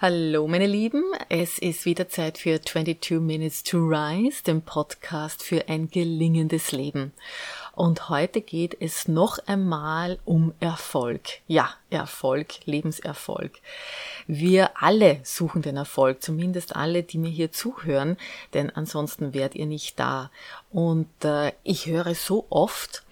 Hallo 0.00 0.48
meine 0.48 0.66
Lieben, 0.66 1.04
es 1.28 1.56
ist 1.56 1.84
wieder 1.84 2.08
Zeit 2.08 2.36
für 2.36 2.60
22 2.60 3.20
Minutes 3.20 3.62
to 3.62 3.78
Rise, 3.78 4.42
dem 4.42 4.60
Podcast 4.60 5.40
für 5.40 5.68
ein 5.68 5.88
gelingendes 5.88 6.72
Leben. 6.72 7.12
Und 7.76 8.08
heute 8.08 8.40
geht 8.40 8.76
es 8.80 9.06
noch 9.06 9.38
einmal 9.46 10.18
um 10.24 10.52
Erfolg. 10.58 11.20
Ja, 11.46 11.70
Erfolg, 11.90 12.66
Lebenserfolg. 12.66 13.52
Wir 14.26 14.82
alle 14.82 15.20
suchen 15.22 15.62
den 15.62 15.76
Erfolg, 15.76 16.24
zumindest 16.24 16.74
alle, 16.74 17.04
die 17.04 17.18
mir 17.18 17.30
hier 17.30 17.52
zuhören, 17.52 18.16
denn 18.52 18.70
ansonsten 18.70 19.32
wärt 19.32 19.54
ihr 19.54 19.66
nicht 19.66 20.00
da. 20.00 20.32
Und 20.72 21.06
äh, 21.24 21.52
ich 21.62 21.86
höre 21.86 22.16
so 22.16 22.46
oft, 22.50 23.04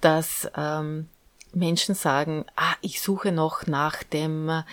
dass 0.00 0.50
ähm, 0.56 1.10
Menschen 1.52 1.94
sagen, 1.94 2.46
ah, 2.56 2.74
ich 2.80 3.02
suche 3.02 3.32
noch 3.32 3.66
nach 3.66 4.02
dem 4.02 4.64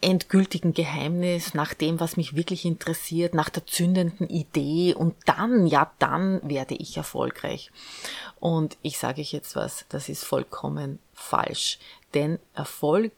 endgültigen 0.00 0.74
Geheimnis, 0.74 1.54
nach 1.54 1.74
dem, 1.74 2.00
was 2.00 2.16
mich 2.16 2.36
wirklich 2.36 2.64
interessiert, 2.64 3.34
nach 3.34 3.48
der 3.48 3.66
zündenden 3.66 4.28
Idee 4.28 4.94
und 4.94 5.14
dann, 5.24 5.66
ja, 5.66 5.90
dann 5.98 6.40
werde 6.48 6.74
ich 6.74 6.96
erfolgreich. 6.96 7.70
Und 8.40 8.76
ich 8.82 8.98
sage 8.98 9.20
euch 9.22 9.32
jetzt 9.32 9.56
was, 9.56 9.86
das 9.88 10.08
ist 10.08 10.24
vollkommen 10.24 10.98
falsch. 11.14 11.78
Denn 12.14 12.38
Erfolg 12.54 13.12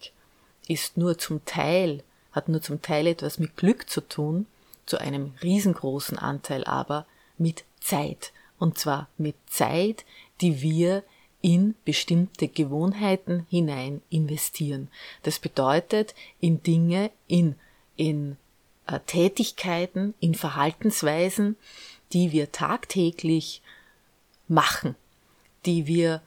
ist 0.69 0.97
nur 0.97 1.19
zum 1.19 1.45
Teil, 1.45 2.03
hat 2.33 2.49
nur 2.49 2.63
zum 2.63 2.81
Teil 2.81 3.09
etwas 3.09 3.39
mit 3.39 3.57
Glück 3.57 3.91
zu 3.91 4.01
tun, 4.01 4.47
zu 4.87 4.99
einem 4.99 5.35
riesengroßen 5.43 6.19
Anteil 6.19 6.65
aber 6.65 7.07
mit 7.39 7.65
Zeit. 7.81 8.33
Und 8.59 8.79
zwar 8.79 9.09
mit 9.19 9.37
Zeit, 9.49 10.05
die 10.41 10.63
wir 10.63 11.03
in 11.43 11.75
bestimmte 11.85 12.49
Gewohnheiten 12.49 13.47
hinein 13.49 14.03
investieren. 14.11 14.89
Das 15.23 15.39
bedeutet 15.39 16.15
in 16.41 16.63
Dinge, 16.63 17.11
in, 17.27 17.55
in 17.97 18.37
äh, 18.87 19.01
Tätigkeiten, 19.07 20.15
in 20.21 20.35
Verhaltensweisen, 20.35 21.57
die 22.13 22.33
wir 22.33 22.53
tagtäglich 22.53 23.63
machen, 24.49 24.97
die 25.65 25.87
wir 25.87 26.23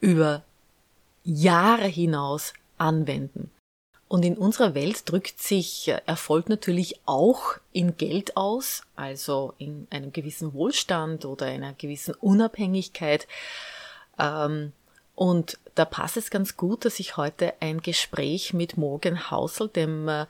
über 0.00 0.44
Jahre 1.24 1.86
hinaus 1.86 2.52
anwenden. 2.76 3.50
Und 4.06 4.24
in 4.24 4.36
unserer 4.36 4.74
Welt 4.74 5.10
drückt 5.10 5.42
sich 5.42 5.88
äh, 5.88 6.00
Erfolg 6.06 6.48
natürlich 6.48 7.00
auch 7.06 7.54
in 7.72 7.96
Geld 7.96 8.36
aus, 8.36 8.82
also 8.94 9.54
in 9.58 9.88
einem 9.90 10.12
gewissen 10.12 10.52
Wohlstand 10.52 11.24
oder 11.24 11.46
einer 11.46 11.72
gewissen 11.72 12.14
Unabhängigkeit. 12.14 13.26
Ähm, 14.18 14.72
und 15.14 15.58
da 15.74 15.84
passt 15.84 16.16
es 16.16 16.30
ganz 16.30 16.56
gut, 16.56 16.84
dass 16.84 17.00
ich 17.00 17.16
heute 17.16 17.54
ein 17.60 17.80
Gespräch 17.80 18.52
mit 18.52 18.76
Morgan 18.76 19.30
Housel, 19.30 19.68
dem 19.68 20.08
äh, 20.08 20.26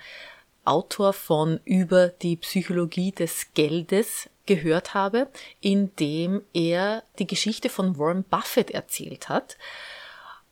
Autor 0.64 1.12
von 1.12 1.60
Über 1.64 2.08
die 2.08 2.36
Psychologie 2.36 3.12
des 3.12 3.52
Geldes 3.54 4.30
gehört 4.46 4.94
habe, 4.94 5.28
in 5.60 5.94
dem 5.96 6.42
er 6.52 7.02
die 7.18 7.26
Geschichte 7.26 7.68
von 7.68 7.98
Warren 7.98 8.24
Buffett 8.24 8.70
erzählt 8.70 9.28
hat 9.28 9.56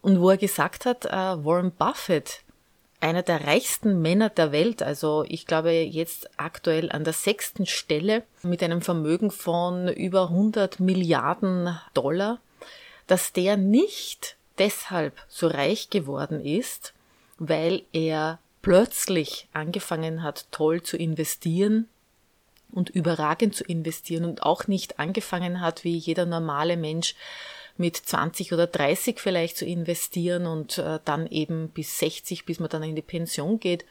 und 0.03 0.21
wo 0.21 0.31
er 0.31 0.37
gesagt 0.37 0.85
hat, 0.85 1.07
äh, 1.07 1.11
Warren 1.11 1.73
Buffett, 1.73 2.41
einer 3.01 3.23
der 3.23 3.47
reichsten 3.47 4.01
Männer 4.01 4.29
der 4.29 4.53
Welt, 4.53 4.83
also 4.83 5.25
ich 5.27 5.47
glaube 5.47 5.73
jetzt 5.73 6.31
aktuell 6.37 6.93
an 6.93 7.05
der 7.05 7.13
sechsten 7.13 7.67
Stelle 7.67 8.23
mit 8.43 8.63
einem 8.63 8.81
Vermögen 8.81 9.31
von 9.31 9.89
über 9.89 10.29
100 10.29 10.79
Milliarden 10.79 11.79
Dollar, 11.95 12.39
dass 13.13 13.35
der 13.35 13.59
nicht 13.59 14.37
deshalb 14.57 15.21
so 15.29 15.47
reich 15.47 15.91
geworden 15.91 16.43
ist, 16.43 16.95
weil 17.37 17.83
er 17.93 18.39
plötzlich 18.63 19.49
angefangen 19.53 20.23
hat, 20.23 20.47
toll 20.51 20.83
zu 20.83 20.97
investieren 20.97 21.91
und 22.71 22.89
überragend 22.89 23.55
zu 23.55 23.65
investieren 23.65 24.25
und 24.25 24.45
auch 24.45 24.67
nicht 24.67 24.99
angefangen 24.99 25.61
hat, 25.61 25.85
wie 25.85 25.95
jeder 25.95 26.25
normale 26.25 26.79
Mensch 26.79 27.15
mit 27.77 27.97
20 27.97 28.55
oder 28.55 28.67
30 28.67 29.21
vielleicht 29.21 29.59
zu 29.59 29.67
investieren 29.67 30.47
und 30.47 30.79
äh, 30.79 30.99
dann 31.05 31.27
eben 31.27 31.69
bis 31.69 31.99
60, 31.99 32.47
bis 32.47 32.61
man 32.61 32.71
dann 32.71 32.83
in 32.83 32.97
die 32.97 33.03
Pension 33.03 33.61
geht, 33.61 33.85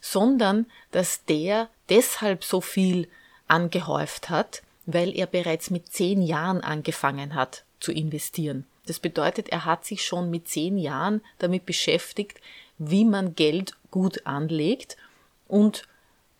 sondern 0.00 0.64
dass 0.92 1.26
der 1.26 1.68
deshalb 1.90 2.42
so 2.42 2.62
viel 2.62 3.06
angehäuft 3.48 4.30
hat, 4.30 4.62
weil 4.86 5.14
er 5.14 5.26
bereits 5.26 5.68
mit 5.68 5.88
zehn 5.88 6.22
Jahren 6.22 6.62
angefangen 6.62 7.34
hat 7.34 7.65
zu 7.80 7.92
investieren. 7.92 8.64
Das 8.86 9.00
bedeutet, 9.00 9.48
er 9.48 9.64
hat 9.64 9.84
sich 9.84 10.04
schon 10.04 10.30
mit 10.30 10.48
zehn 10.48 10.78
Jahren 10.78 11.20
damit 11.38 11.66
beschäftigt, 11.66 12.40
wie 12.78 13.04
man 13.04 13.34
Geld 13.34 13.76
gut 13.90 14.26
anlegt 14.26 14.96
und 15.48 15.86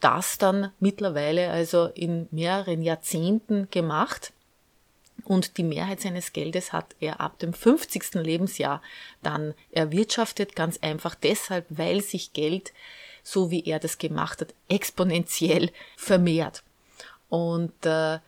das 0.01 0.39
dann 0.39 0.73
mittlerweile 0.79 1.51
also 1.51 1.87
in 1.87 2.29
mehreren 2.31 2.83
Jahrzehnten 2.83 3.69
gemacht. 3.71 4.33
Und 5.25 5.57
die 5.57 5.65
Mehrheit 5.65 6.01
seines 6.01 6.33
Geldes 6.33 6.73
hat 6.73 6.95
er 7.01 7.21
ab 7.21 7.39
dem 7.39 7.53
50. 7.53 8.15
Lebensjahr 8.15 8.83
dann 9.23 9.55
erwirtschaftet, 9.73 10.55
ganz 10.55 10.79
einfach 10.83 11.15
deshalb, 11.15 11.67
weil 11.71 12.03
sich 12.03 12.33
Geld, 12.33 12.73
so 13.23 13.51
wie 13.51 13.65
er 13.65 13.81
das 13.81 13.99
gemacht 13.99 14.41
hat, 14.43 14.55
exponentiell 14.69 15.73
vermehrt. 15.97 16.63
Und 17.29 17.73
äh, 17.85 18.19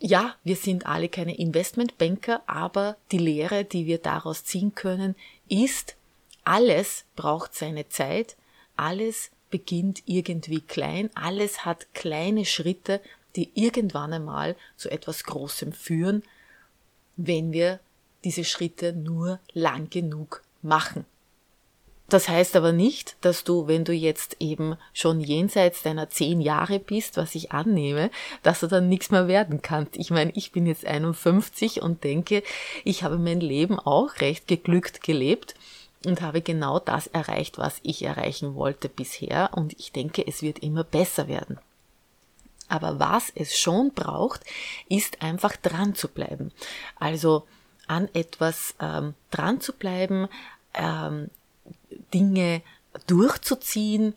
ja, 0.00 0.34
wir 0.44 0.56
sind 0.56 0.86
alle 0.86 1.10
keine 1.10 1.36
Investmentbanker, 1.36 2.42
aber 2.46 2.96
die 3.12 3.18
Lehre, 3.18 3.64
die 3.64 3.84
wir 3.86 3.98
daraus 3.98 4.44
ziehen 4.44 4.74
können, 4.74 5.14
ist, 5.46 5.94
alles 6.42 7.04
braucht 7.16 7.54
seine 7.54 7.88
Zeit, 7.90 8.36
alles 8.76 9.30
beginnt 9.50 10.02
irgendwie 10.06 10.62
klein, 10.62 11.10
alles 11.14 11.66
hat 11.66 11.92
kleine 11.92 12.46
Schritte, 12.46 13.02
die 13.36 13.50
irgendwann 13.54 14.14
einmal 14.14 14.56
zu 14.76 14.90
etwas 14.90 15.24
Großem 15.24 15.72
führen, 15.72 16.22
wenn 17.16 17.52
wir 17.52 17.78
diese 18.24 18.44
Schritte 18.44 18.94
nur 18.94 19.38
lang 19.52 19.90
genug 19.90 20.42
machen. 20.62 21.04
Das 22.10 22.28
heißt 22.28 22.56
aber 22.56 22.72
nicht, 22.72 23.16
dass 23.20 23.44
du, 23.44 23.68
wenn 23.68 23.84
du 23.84 23.92
jetzt 23.92 24.36
eben 24.40 24.76
schon 24.92 25.20
jenseits 25.20 25.82
deiner 25.82 26.10
zehn 26.10 26.40
Jahre 26.40 26.80
bist, 26.80 27.16
was 27.16 27.36
ich 27.36 27.52
annehme, 27.52 28.10
dass 28.42 28.60
du 28.60 28.66
dann 28.66 28.88
nichts 28.88 29.12
mehr 29.12 29.28
werden 29.28 29.62
kannst. 29.62 29.96
Ich 29.96 30.10
meine, 30.10 30.32
ich 30.34 30.50
bin 30.50 30.66
jetzt 30.66 30.84
51 30.84 31.82
und 31.82 32.02
denke, 32.02 32.42
ich 32.84 33.04
habe 33.04 33.16
mein 33.16 33.40
Leben 33.40 33.78
auch 33.78 34.20
recht 34.20 34.48
geglückt 34.48 35.04
gelebt 35.04 35.54
und 36.04 36.20
habe 36.20 36.42
genau 36.42 36.80
das 36.80 37.06
erreicht, 37.06 37.58
was 37.58 37.78
ich 37.84 38.02
erreichen 38.02 38.56
wollte 38.56 38.88
bisher 38.88 39.50
und 39.54 39.78
ich 39.78 39.92
denke, 39.92 40.26
es 40.26 40.42
wird 40.42 40.58
immer 40.58 40.82
besser 40.82 41.28
werden. 41.28 41.60
Aber 42.68 42.98
was 42.98 43.30
es 43.36 43.56
schon 43.56 43.92
braucht, 43.92 44.42
ist 44.88 45.22
einfach 45.22 45.56
dran 45.56 45.94
zu 45.94 46.08
bleiben. 46.08 46.50
Also 46.98 47.46
an 47.86 48.08
etwas 48.14 48.74
ähm, 48.80 49.14
dran 49.30 49.60
zu 49.60 49.72
bleiben, 49.72 50.28
ähm, 50.74 51.30
Dinge 52.12 52.62
durchzuziehen, 53.06 54.14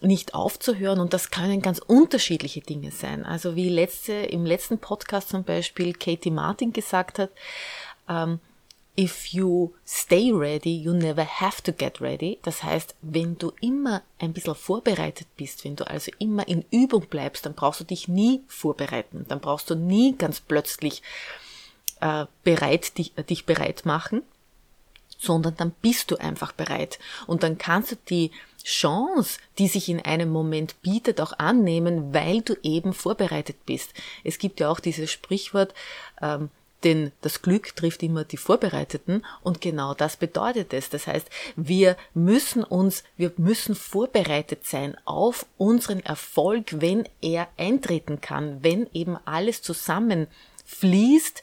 nicht 0.00 0.34
aufzuhören 0.34 1.00
und 1.00 1.12
das 1.12 1.30
können 1.30 1.62
ganz 1.62 1.78
unterschiedliche 1.78 2.60
Dinge 2.60 2.90
sein. 2.90 3.24
Also 3.24 3.56
wie 3.56 3.68
letzte, 3.68 4.12
im 4.12 4.44
letzten 4.44 4.78
Podcast 4.78 5.30
zum 5.30 5.44
Beispiel 5.44 5.92
Katie 5.94 6.30
Martin 6.30 6.72
gesagt 6.72 7.18
hat, 7.18 7.30
ähm, 8.08 8.40
if 8.98 9.26
you 9.28 9.72
stay 9.86 10.30
ready, 10.30 10.76
you 10.76 10.92
never 10.92 11.24
have 11.24 11.62
to 11.62 11.72
get 11.72 12.00
ready. 12.00 12.38
Das 12.42 12.62
heißt, 12.62 12.94
wenn 13.02 13.36
du 13.38 13.52
immer 13.60 14.02
ein 14.18 14.32
bisschen 14.32 14.54
vorbereitet 14.54 15.26
bist, 15.36 15.64
wenn 15.64 15.76
du 15.76 15.86
also 15.86 16.12
immer 16.18 16.46
in 16.46 16.64
Übung 16.70 17.06
bleibst, 17.06 17.46
dann 17.46 17.54
brauchst 17.54 17.80
du 17.80 17.84
dich 17.84 18.08
nie 18.08 18.42
vorbereiten. 18.46 19.24
Dann 19.28 19.40
brauchst 19.40 19.70
du 19.70 19.74
nie 19.74 20.16
ganz 20.16 20.40
plötzlich 20.40 21.02
äh, 22.00 22.26
bereit, 22.44 22.98
dich, 22.98 23.12
äh, 23.16 23.24
dich 23.24 23.46
bereit 23.46 23.84
machen 23.84 24.22
sondern 25.24 25.56
dann 25.56 25.72
bist 25.82 26.10
du 26.10 26.16
einfach 26.16 26.52
bereit. 26.52 26.98
Und 27.26 27.42
dann 27.42 27.58
kannst 27.58 27.92
du 27.92 27.96
die 28.08 28.30
Chance, 28.64 29.38
die 29.58 29.68
sich 29.68 29.88
in 29.88 30.00
einem 30.00 30.30
Moment 30.30 30.80
bietet, 30.82 31.20
auch 31.20 31.38
annehmen, 31.38 32.14
weil 32.14 32.40
du 32.40 32.54
eben 32.62 32.94
vorbereitet 32.94 33.56
bist. 33.66 33.92
Es 34.24 34.38
gibt 34.38 34.60
ja 34.60 34.70
auch 34.70 34.80
dieses 34.80 35.10
Sprichwort, 35.10 35.74
ähm, 36.22 36.48
denn 36.84 37.12
das 37.22 37.40
Glück 37.40 37.74
trifft 37.76 38.02
immer 38.02 38.24
die 38.24 38.36
Vorbereiteten 38.36 39.24
und 39.42 39.60
genau 39.60 39.94
das 39.94 40.16
bedeutet 40.16 40.74
es. 40.74 40.90
Das 40.90 41.06
heißt, 41.06 41.28
wir 41.56 41.96
müssen 42.12 42.62
uns, 42.62 43.04
wir 43.16 43.32
müssen 43.38 43.74
vorbereitet 43.74 44.66
sein 44.66 44.96
auf 45.06 45.46
unseren 45.56 46.00
Erfolg, 46.00 46.80
wenn 46.80 47.08
er 47.22 47.48
eintreten 47.56 48.20
kann, 48.20 48.62
wenn 48.62 48.86
eben 48.92 49.16
alles 49.24 49.62
zusammenfließt, 49.62 51.42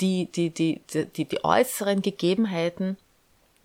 die, 0.00 0.26
die, 0.32 0.50
die, 0.50 0.80
die, 0.92 1.24
die 1.24 1.44
äußeren 1.44 2.00
Gegebenheiten 2.00 2.96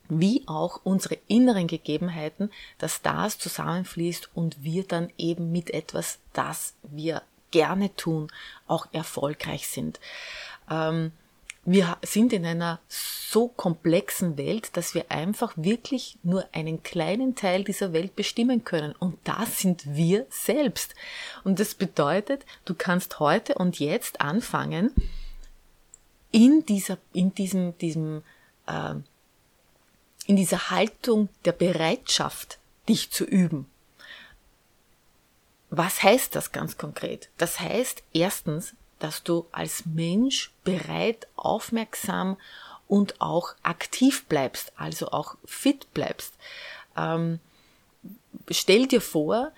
wie 0.09 0.43
auch 0.47 0.81
unsere 0.83 1.17
inneren 1.27 1.67
Gegebenheiten, 1.67 2.51
dass 2.79 3.01
das 3.01 3.37
zusammenfließt 3.37 4.31
und 4.33 4.63
wir 4.63 4.83
dann 4.83 5.11
eben 5.17 5.51
mit 5.51 5.69
etwas, 5.69 6.17
das 6.33 6.73
wir 6.81 7.21
gerne 7.51 7.95
tun, 7.95 8.27
auch 8.67 8.87
erfolgreich 8.91 9.67
sind. 9.67 9.99
Ähm, 10.69 11.11
wir 11.63 11.97
sind 12.01 12.33
in 12.33 12.45
einer 12.45 12.79
so 12.87 13.47
komplexen 13.47 14.37
Welt, 14.37 14.75
dass 14.75 14.95
wir 14.95 15.11
einfach 15.11 15.53
wirklich 15.55 16.17
nur 16.23 16.47
einen 16.51 16.81
kleinen 16.81 17.35
Teil 17.35 17.63
dieser 17.63 17.93
Welt 17.93 18.15
bestimmen 18.15 18.63
können. 18.63 18.93
Und 18.93 19.19
das 19.23 19.59
sind 19.59 19.83
wir 19.85 20.25
selbst. 20.29 20.95
Und 21.43 21.59
das 21.59 21.75
bedeutet, 21.75 22.45
du 22.65 22.73
kannst 22.73 23.19
heute 23.19 23.55
und 23.55 23.79
jetzt 23.79 24.21
anfangen, 24.21 24.91
in 26.31 26.65
dieser, 26.65 26.97
in 27.13 27.33
diesem, 27.33 27.77
diesem, 27.77 28.23
äh, 28.67 28.95
in 30.25 30.35
dieser 30.35 30.69
Haltung 30.69 31.29
der 31.45 31.53
Bereitschaft, 31.53 32.59
dich 32.87 33.11
zu 33.11 33.25
üben. 33.25 33.67
Was 35.69 36.01
heißt 36.01 36.35
das 36.35 36.51
ganz 36.51 36.77
konkret? 36.77 37.29
Das 37.37 37.59
heißt 37.59 38.03
erstens, 38.13 38.73
dass 38.97 39.23
du 39.23 39.47
als 39.51 39.85
Mensch 39.85 40.51
bereit, 40.63 41.27
aufmerksam 41.35 42.37
und 42.87 43.21
auch 43.21 43.53
aktiv 43.61 44.25
bleibst, 44.25 44.73
also 44.75 45.11
auch 45.11 45.35
fit 45.45 45.93
bleibst. 45.93 46.33
Ähm, 46.97 47.39
stell 48.49 48.87
dir 48.87 49.01
vor, 49.01 49.51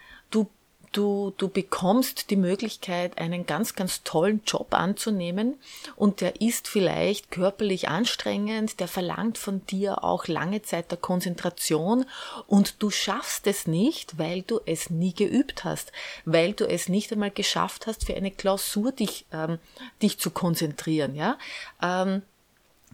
du 0.92 1.34
du, 1.38 1.48
bekommst 1.50 2.30
die 2.30 2.36
Möglichkeit, 2.36 3.18
einen 3.18 3.46
ganz, 3.46 3.76
ganz 3.76 4.04
tollen 4.04 4.42
Job 4.46 4.74
anzunehmen 4.74 5.60
und 5.96 6.22
der 6.22 6.42
ist 6.42 6.68
vielleicht 6.68 7.32
körperlich 7.32 7.90
anstrengend, 7.90 8.80
der 8.80 8.88
verlangt 8.88 9.38
von 9.38 9.66
dir 9.68 10.04
auch 10.04 10.28
lange 10.28 10.62
Zeit 10.62 10.92
der 10.92 10.98
Konzentration 10.98 12.06
und 12.48 12.82
du 12.82 12.90
schaffst 12.90 13.48
es 13.48 13.68
nicht, 13.68 14.18
weil 14.18 14.42
du 14.42 14.60
es 14.66 14.90
nie 14.90 15.14
geübt 15.14 15.64
hast, 15.64 15.92
weil 16.26 16.54
du 16.54 16.68
es 16.68 16.90
nicht 16.90 17.12
einmal 17.12 17.32
geschafft 17.32 17.88
hast, 17.88 18.06
für 18.06 18.16
eine 18.16 18.32
Klausur 18.32 18.92
dich, 18.92 19.26
ähm, 19.32 19.60
dich 20.02 20.20
zu 20.20 20.32
konzentrieren, 20.32 21.16
ja. 21.16 21.38
Ähm, 21.82 22.22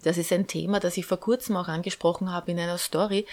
das 0.03 0.17
ist 0.17 0.31
ein 0.31 0.47
Thema, 0.47 0.79
das 0.79 0.97
ich 0.97 1.05
vor 1.05 1.19
kurzem 1.19 1.57
auch 1.57 1.67
angesprochen 1.67 2.31
habe 2.31 2.51
in 2.51 2.59
einer 2.59 2.77
Story, 2.77 3.25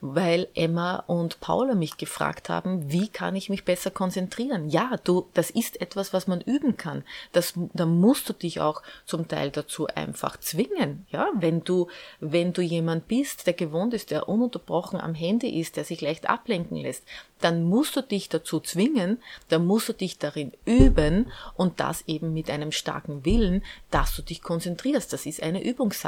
weil 0.00 0.48
Emma 0.54 1.04
und 1.06 1.40
Paula 1.40 1.74
mich 1.74 1.96
gefragt 1.96 2.48
haben, 2.48 2.90
wie 2.90 3.08
kann 3.08 3.36
ich 3.36 3.48
mich 3.48 3.64
besser 3.64 3.90
konzentrieren? 3.90 4.68
Ja, 4.68 4.98
du, 5.04 5.28
das 5.34 5.50
ist 5.50 5.80
etwas, 5.80 6.12
was 6.12 6.26
man 6.26 6.40
üben 6.40 6.76
kann. 6.76 7.04
Das, 7.32 7.54
da 7.72 7.86
musst 7.86 8.28
du 8.28 8.32
dich 8.32 8.60
auch 8.60 8.82
zum 9.06 9.28
Teil 9.28 9.50
dazu 9.50 9.86
einfach 9.86 10.38
zwingen. 10.38 11.06
Ja, 11.10 11.28
wenn 11.34 11.62
du, 11.62 11.88
wenn 12.20 12.52
du 12.52 12.62
jemand 12.62 13.08
bist, 13.08 13.46
der 13.46 13.54
gewohnt 13.54 13.94
ist, 13.94 14.10
der 14.10 14.28
ununterbrochen 14.28 15.00
am 15.00 15.14
Handy 15.14 15.60
ist, 15.60 15.76
der 15.76 15.84
sich 15.84 16.00
leicht 16.00 16.28
ablenken 16.28 16.76
lässt, 16.76 17.04
dann 17.40 17.62
musst 17.62 17.94
du 17.94 18.02
dich 18.02 18.28
dazu 18.28 18.58
zwingen, 18.60 19.22
dann 19.48 19.64
musst 19.64 19.88
du 19.88 19.92
dich 19.92 20.18
darin 20.18 20.52
üben 20.64 21.30
und 21.54 21.78
das 21.78 22.02
eben 22.08 22.32
mit 22.32 22.50
einem 22.50 22.72
starken 22.72 23.24
Willen, 23.24 23.64
dass 23.90 24.16
du 24.16 24.22
dich 24.22 24.42
konzentrierst. 24.42 25.12
Das 25.12 25.24
ist 25.24 25.42
eine 25.42 25.62
Übungssache. 25.62 26.07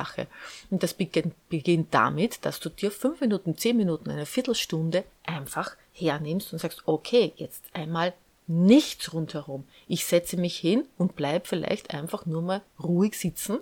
Und 0.70 0.82
das 0.82 0.94
beginnt, 0.94 1.34
beginnt 1.48 1.92
damit, 1.92 2.44
dass 2.44 2.60
du 2.60 2.68
dir 2.68 2.90
fünf 2.90 3.20
Minuten, 3.20 3.56
zehn 3.56 3.76
Minuten, 3.76 4.10
eine 4.10 4.26
Viertelstunde 4.26 5.04
einfach 5.24 5.76
hernimmst 5.92 6.52
und 6.52 6.58
sagst, 6.58 6.82
okay, 6.86 7.32
jetzt 7.36 7.64
einmal 7.72 8.12
nichts 8.46 9.12
rundherum. 9.12 9.64
Ich 9.86 10.04
setze 10.04 10.36
mich 10.36 10.56
hin 10.56 10.84
und 10.98 11.14
bleib 11.14 11.46
vielleicht 11.46 11.94
einfach 11.94 12.26
nur 12.26 12.42
mal 12.42 12.62
ruhig 12.82 13.14
sitzen 13.14 13.58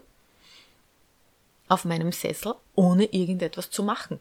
auf 1.69 1.85
meinem 1.85 2.13
Sessel, 2.13 2.55
ohne 2.75 3.05
irgendetwas 3.05 3.71
zu 3.71 3.83
machen. 3.83 4.21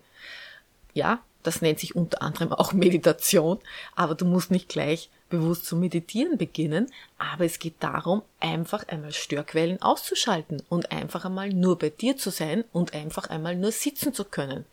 Ja, 0.93 1.23
das 1.43 1.61
nennt 1.61 1.79
sich 1.79 1.95
unter 1.95 2.21
anderem 2.21 2.51
auch 2.51 2.73
Meditation, 2.73 3.59
aber 3.95 4.15
du 4.15 4.25
musst 4.25 4.51
nicht 4.51 4.67
gleich 4.67 5.09
bewusst 5.29 5.65
zu 5.65 5.75
meditieren 5.75 6.37
beginnen, 6.37 6.91
aber 7.17 7.45
es 7.45 7.59
geht 7.59 7.75
darum, 7.79 8.21
einfach 8.39 8.87
einmal 8.87 9.11
Störquellen 9.11 9.81
auszuschalten 9.81 10.61
und 10.69 10.91
einfach 10.91 11.25
einmal 11.25 11.49
nur 11.49 11.77
bei 11.77 11.89
dir 11.89 12.17
zu 12.17 12.29
sein 12.29 12.63
und 12.71 12.93
einfach 12.93 13.29
einmal 13.29 13.55
nur 13.55 13.71
sitzen 13.71 14.13
zu 14.13 14.25
können 14.25 14.65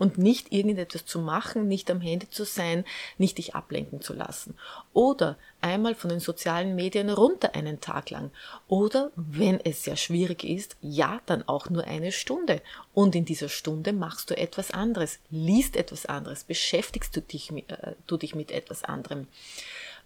und 0.00 0.16
nicht 0.16 0.50
irgendetwas 0.50 1.04
zu 1.04 1.20
machen, 1.20 1.68
nicht 1.68 1.90
am 1.90 2.00
Handy 2.00 2.28
zu 2.30 2.44
sein, 2.44 2.84
nicht 3.18 3.36
dich 3.36 3.54
ablenken 3.54 4.00
zu 4.00 4.14
lassen. 4.14 4.56
Oder 4.94 5.36
einmal 5.60 5.94
von 5.94 6.08
den 6.08 6.20
sozialen 6.20 6.74
Medien 6.74 7.10
runter 7.10 7.54
einen 7.54 7.80
Tag 7.80 8.08
lang. 8.08 8.30
Oder 8.66 9.10
wenn 9.14 9.60
es 9.60 9.84
sehr 9.84 9.96
schwierig 9.96 10.42
ist, 10.42 10.76
ja, 10.80 11.20
dann 11.26 11.46
auch 11.46 11.68
nur 11.68 11.84
eine 11.84 12.12
Stunde. 12.12 12.62
Und 12.94 13.14
in 13.14 13.26
dieser 13.26 13.50
Stunde 13.50 13.92
machst 13.92 14.30
du 14.30 14.36
etwas 14.36 14.70
anderes, 14.70 15.18
liest 15.30 15.76
etwas 15.76 16.06
anderes, 16.06 16.44
beschäftigst 16.44 17.14
du 17.14 17.20
dich, 17.20 17.50
äh, 17.52 17.94
du 18.06 18.16
dich 18.16 18.34
mit 18.34 18.50
etwas 18.50 18.84
anderem. 18.84 19.26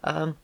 Ähm, 0.05 0.37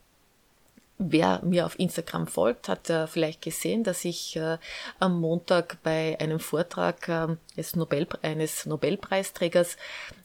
Wer 1.02 1.40
mir 1.42 1.64
auf 1.64 1.78
Instagram 1.78 2.26
folgt, 2.26 2.68
hat 2.68 2.90
äh, 2.90 3.06
vielleicht 3.06 3.40
gesehen, 3.40 3.84
dass 3.84 4.04
ich 4.04 4.36
äh, 4.36 4.58
am 4.98 5.18
Montag 5.18 5.78
bei 5.82 6.18
einem 6.20 6.38
Vortrag 6.38 7.08
äh, 7.08 7.36
des 7.56 7.74
Nobel, 7.74 8.06
eines 8.20 8.66
Nobelpreisträgers 8.66 9.78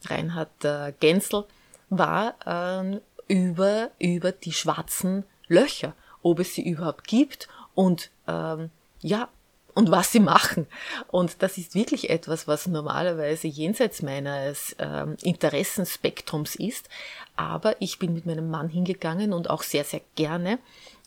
Reinhard 0.04 0.66
äh, 0.66 0.92
Genzel 1.00 1.46
war 1.90 2.36
ähm, 2.46 3.00
über, 3.30 3.90
über 4.00 4.34
die 4.34 4.52
schwarzen 4.52 5.24
Löcher, 5.48 5.94
ob 6.22 6.42
es 6.42 6.56
sie 6.56 6.68
überhaupt 6.68 7.08
gibt 7.08 7.48
und 7.74 8.12
ähm, 8.28 8.70
ja, 9.00 9.30
und 9.76 9.92
was 9.92 10.12
sie 10.12 10.20
machen. 10.20 10.66
Und 11.08 11.44
das 11.44 11.58
ist 11.60 11.76
wirklich 11.76 12.10
etwas, 12.10 12.48
was 12.48 12.66
normalerweise 12.66 13.48
jenseits 13.48 14.02
meines 14.02 14.76
ähm, 14.80 15.18
Interessenspektrums 15.22 16.56
ist. 16.56 16.90
Aber 17.36 17.76
ich 17.80 18.00
bin 18.00 18.14
mit 18.14 18.26
meinem 18.26 18.50
Mann 18.50 18.70
hingegangen 18.70 19.34
und 19.34 19.50
auch 19.50 19.62
sehr, 19.62 19.84
sehr 19.84 20.02
gerne, 20.16 20.58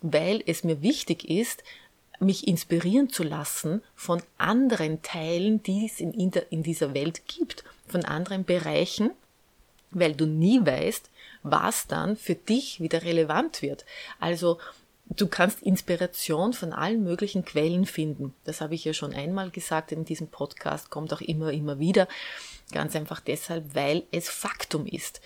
weil 0.02 0.42
es 0.46 0.62
mir 0.62 0.82
wichtig 0.82 1.28
ist, 1.28 1.64
mich 2.20 2.46
inspirieren 2.46 3.08
zu 3.08 3.22
lassen 3.22 3.82
von 3.94 4.22
anderen 4.36 5.02
Teilen, 5.02 5.62
die 5.62 5.86
es 5.86 6.00
in, 6.00 6.12
in 6.12 6.62
dieser 6.62 6.92
Welt 6.92 7.22
gibt, 7.26 7.64
von 7.86 8.04
anderen 8.04 8.44
Bereichen, 8.44 9.12
weil 9.90 10.14
du 10.14 10.26
nie 10.26 10.64
weißt, 10.64 11.10
was 11.42 11.86
dann 11.86 12.16
für 12.16 12.34
dich 12.34 12.80
wieder 12.80 13.02
relevant 13.02 13.62
wird. 13.62 13.86
Also 14.20 14.58
Du 15.10 15.26
kannst 15.26 15.62
Inspiration 15.62 16.52
von 16.52 16.72
allen 16.72 17.02
möglichen 17.02 17.44
Quellen 17.44 17.86
finden. 17.86 18.34
Das 18.44 18.60
habe 18.60 18.74
ich 18.74 18.84
ja 18.84 18.92
schon 18.92 19.14
einmal 19.14 19.50
gesagt 19.50 19.90
in 19.90 20.04
diesem 20.04 20.28
Podcast, 20.28 20.90
kommt 20.90 21.12
auch 21.12 21.20
immer, 21.20 21.52
immer 21.52 21.78
wieder. 21.78 22.08
Ganz 22.72 22.94
einfach 22.94 23.20
deshalb, 23.20 23.74
weil 23.74 24.04
es 24.12 24.28
Faktum 24.28 24.86
ist. 24.86 25.20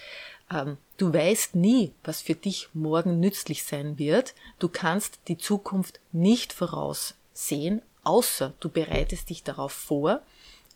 Ähm, 0.52 0.76
du 0.99 1.12
weißt 1.12 1.56
nie, 1.56 1.93
was 2.05 2.23
für 2.23 2.34
dich 2.34 2.69
morgen 2.75 3.19
nützlich 3.19 3.64
sein 3.64 3.99
wird. 3.99 4.34
Du 4.58 4.69
kannst 4.69 5.19
die 5.29 5.38
Zukunft 5.38 5.99
nicht 6.12 6.52
voraussehen, 6.52 7.82
außer 8.05 8.52
du 8.61 8.69
bereitest 8.69 9.31
dich 9.31 9.43
darauf 9.43 9.73
vor, 9.73 10.23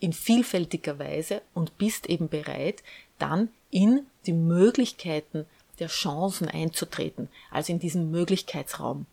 in 0.01 0.13
vielfältiger 0.13 0.99
Weise 0.99 1.43
und 1.55 1.79
bist 1.79 2.07
eben 2.07 2.29
bereit, 2.29 2.83
dann 3.19 3.49
in 3.71 4.07
die 4.27 4.33
Möglichkeiten 4.33 5.47
der 5.79 5.89
Chancen 5.89 6.49
einzutreten, 6.49 7.29
also 7.51 7.73
in 7.73 7.79
diesem 7.79 8.11
Möglichkeitsraum. 8.11 9.07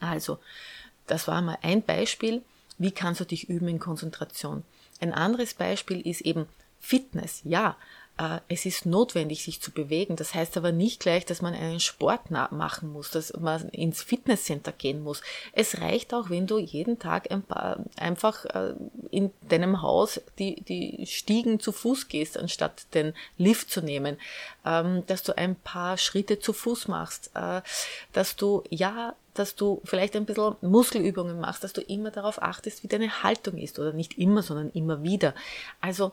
Also, 0.00 0.38
das 1.06 1.28
war 1.28 1.42
mal 1.42 1.58
ein 1.62 1.82
Beispiel, 1.82 2.42
wie 2.78 2.90
kannst 2.90 3.20
du 3.20 3.24
dich 3.24 3.48
üben 3.48 3.68
in 3.68 3.78
Konzentration. 3.78 4.64
Ein 5.00 5.12
anderes 5.12 5.54
Beispiel 5.54 6.00
ist 6.00 6.20
eben 6.22 6.46
Fitness. 6.80 7.40
Ja, 7.44 7.76
es 8.48 8.64
ist 8.64 8.86
notwendig, 8.86 9.44
sich 9.44 9.60
zu 9.60 9.70
bewegen. 9.70 10.16
Das 10.16 10.34
heißt 10.34 10.56
aber 10.56 10.72
nicht 10.72 11.00
gleich, 11.00 11.26
dass 11.26 11.42
man 11.42 11.52
einen 11.52 11.80
Sport 11.80 12.30
machen 12.30 12.90
muss, 12.90 13.10
dass 13.10 13.34
man 13.34 13.68
ins 13.68 14.02
Fitnesscenter 14.02 14.72
gehen 14.72 15.02
muss. 15.02 15.20
Es 15.52 15.82
reicht 15.82 16.14
auch, 16.14 16.30
wenn 16.30 16.46
du 16.46 16.58
jeden 16.58 16.98
Tag 16.98 17.30
ein 17.30 17.42
paar, 17.42 17.78
einfach 17.96 18.46
äh, 18.46 18.74
in 19.10 19.32
deinem 19.48 19.82
Haus 19.82 20.20
die, 20.38 20.62
die 20.62 21.06
Stiegen 21.06 21.60
zu 21.60 21.72
Fuß 21.72 22.08
gehst, 22.08 22.38
anstatt 22.38 22.86
den 22.94 23.12
Lift 23.36 23.70
zu 23.70 23.82
nehmen, 23.82 24.16
ähm, 24.64 25.04
dass 25.06 25.22
du 25.22 25.36
ein 25.36 25.54
paar 25.54 25.98
Schritte 25.98 26.38
zu 26.38 26.54
Fuß 26.54 26.88
machst, 26.88 27.30
äh, 27.34 27.60
dass 28.14 28.36
du, 28.36 28.64
ja, 28.70 29.14
dass 29.34 29.56
du 29.56 29.82
vielleicht 29.84 30.16
ein 30.16 30.24
bisschen 30.24 30.56
Muskelübungen 30.62 31.38
machst, 31.38 31.62
dass 31.62 31.74
du 31.74 31.82
immer 31.82 32.10
darauf 32.10 32.40
achtest, 32.42 32.82
wie 32.82 32.88
deine 32.88 33.22
Haltung 33.22 33.58
ist 33.58 33.78
oder 33.78 33.92
nicht 33.92 34.16
immer, 34.18 34.42
sondern 34.42 34.70
immer 34.70 35.02
wieder. 35.02 35.34
Also 35.82 36.12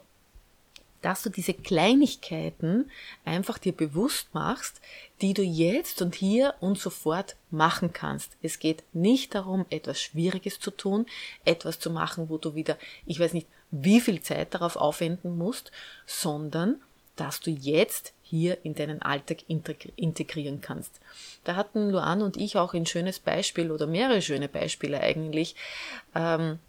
dass 1.03 1.22
du 1.22 1.29
diese 1.29 1.53
Kleinigkeiten 1.53 2.89
einfach 3.25 3.60
dir 3.60 3.74
bewusst 3.74 4.33
machst, 4.33 4.81
die 5.22 5.33
du 5.33 5.43
jetzt 5.43 6.01
und 6.01 6.15
hier 6.15 6.55
und 6.62 6.79
sofort 6.79 7.36
machen 7.51 7.93
kannst. 7.93 8.38
Es 8.41 8.57
geht 8.57 8.83
nicht 8.93 9.36
darum, 9.36 9.65
etwas 9.69 10.01
Schwieriges 10.01 10.60
zu 10.60 10.72
tun, 10.72 11.05
etwas 11.45 11.79
zu 11.79 11.91
machen, 11.91 12.29
wo 12.29 12.38
du 12.38 12.55
wieder, 12.55 12.77
ich 13.05 13.19
weiß 13.19 13.33
nicht, 13.33 13.48
wie 13.69 14.00
viel 14.00 14.22
Zeit 14.22 14.53
darauf 14.53 14.77
aufwenden 14.77 15.38
musst, 15.38 15.72
sondern 16.07 16.81
dass 17.17 17.41
du 17.41 17.51
jetzt 17.51 18.13
hier 18.22 18.65
in 18.65 18.74
deinen 18.74 19.01
Alltag 19.01 19.39
integrieren 19.48 20.62
kannst. 20.62 21.00
Da 21.43 21.55
hatten 21.55 21.89
Luan 21.89 22.22
und 22.22 22.38
ich 22.38 22.57
auch 22.57 22.74
ein 22.74 22.86
schönes 22.86 23.19
Beispiel 23.19 23.72
oder 23.72 23.88
mehrere 23.88 24.22
schöne 24.22 24.48
Beispiele 24.48 25.01
eigentlich 25.01 25.55
ähm, 26.15 26.60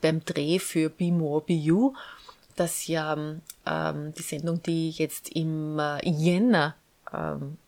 beim 0.00 0.24
Dreh 0.24 0.58
für 0.58 0.88
Be 0.90 1.10
More 1.10 1.42
Be 1.42 1.54
You 1.54 1.94
dass 2.58 2.86
ja 2.86 3.16
ähm, 3.66 4.14
die 4.14 4.22
Sendung, 4.22 4.62
die 4.62 4.90
jetzt 4.90 5.28
im 5.30 5.78
äh, 5.78 6.08
Jänner 6.08 6.74
ähm, 7.12 7.58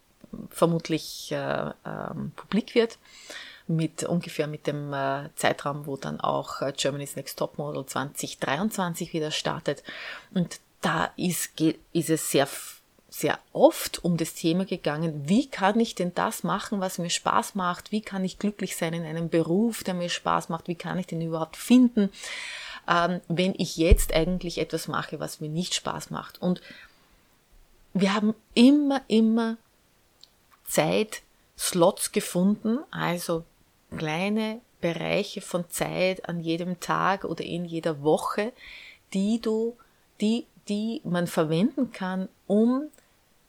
vermutlich 0.50 1.32
äh, 1.32 1.70
ähm, 1.84 2.32
publik 2.36 2.74
wird, 2.74 2.98
mit 3.66 4.04
ungefähr 4.04 4.46
mit 4.46 4.66
dem 4.66 4.92
äh, 4.92 5.28
Zeitraum, 5.36 5.86
wo 5.86 5.96
dann 5.96 6.20
auch 6.20 6.60
äh, 6.62 6.72
Germany's 6.76 7.16
Next 7.16 7.38
Top 7.38 7.58
Model 7.58 7.86
2023 7.86 9.12
wieder 9.12 9.30
startet. 9.30 9.82
Und 10.34 10.60
da 10.80 11.10
ist, 11.16 11.60
ist 11.92 12.10
es 12.10 12.30
sehr 12.30 12.48
sehr 13.12 13.40
oft 13.52 14.04
um 14.04 14.16
das 14.16 14.34
Thema 14.34 14.64
gegangen, 14.64 15.28
wie 15.28 15.48
kann 15.48 15.80
ich 15.80 15.96
denn 15.96 16.14
das 16.14 16.44
machen, 16.44 16.80
was 16.80 16.98
mir 16.98 17.10
Spaß 17.10 17.56
macht, 17.56 17.90
wie 17.90 18.00
kann 18.02 18.24
ich 18.24 18.38
glücklich 18.38 18.76
sein 18.76 18.94
in 18.94 19.04
einem 19.04 19.28
Beruf, 19.28 19.82
der 19.82 19.94
mir 19.94 20.08
Spaß 20.08 20.48
macht, 20.48 20.68
wie 20.68 20.76
kann 20.76 20.98
ich 20.98 21.08
den 21.08 21.20
überhaupt 21.20 21.56
finden, 21.56 22.10
ähm, 22.90 23.20
wenn 23.28 23.54
ich 23.56 23.76
jetzt 23.76 24.12
eigentlich 24.12 24.58
etwas 24.58 24.88
mache, 24.88 25.20
was 25.20 25.40
mir 25.40 25.48
nicht 25.48 25.74
Spaß 25.74 26.10
macht. 26.10 26.42
Und 26.42 26.60
wir 27.94 28.12
haben 28.14 28.34
immer, 28.54 29.00
immer 29.06 29.56
Zeit, 30.64 31.22
Slots 31.56 32.10
gefunden, 32.10 32.80
also 32.90 33.44
kleine 33.96 34.60
Bereiche 34.80 35.40
von 35.40 35.68
Zeit 35.70 36.28
an 36.28 36.40
jedem 36.40 36.80
Tag 36.80 37.24
oder 37.24 37.44
in 37.44 37.64
jeder 37.64 38.02
Woche, 38.02 38.52
die 39.12 39.40
du, 39.40 39.76
die, 40.20 40.46
die 40.68 41.00
man 41.04 41.26
verwenden 41.26 41.92
kann, 41.92 42.28
um 42.46 42.84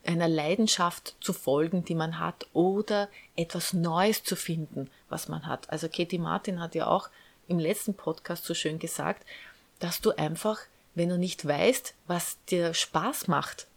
einer 0.05 0.27
Leidenschaft 0.27 1.15
zu 1.21 1.31
folgen, 1.33 1.85
die 1.85 1.95
man 1.95 2.19
hat, 2.19 2.47
oder 2.53 3.07
etwas 3.35 3.73
Neues 3.73 4.23
zu 4.23 4.35
finden, 4.35 4.89
was 5.09 5.27
man 5.27 5.45
hat. 5.47 5.69
Also 5.69 5.87
Katie 5.87 6.17
Martin 6.17 6.59
hat 6.59 6.75
ja 6.75 6.87
auch 6.87 7.09
im 7.51 7.59
letzten 7.59 7.93
Podcast 7.93 8.45
so 8.45 8.53
schön 8.53 8.79
gesagt, 8.79 9.25
dass 9.79 9.99
du 10.01 10.11
einfach, 10.11 10.59
wenn 10.95 11.09
du 11.09 11.17
nicht 11.17 11.45
weißt, 11.45 11.93
was 12.07 12.37
dir 12.45 12.73
Spaß 12.73 13.27
macht, 13.27 13.67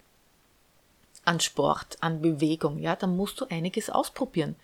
an 1.24 1.40
Sport, 1.40 1.98
an 2.00 2.22
Bewegung, 2.22 2.78
ja, 2.78 2.94
dann 2.96 3.16
musst 3.16 3.40
du 3.40 3.46
einiges 3.50 3.90
ausprobieren. 3.90 4.56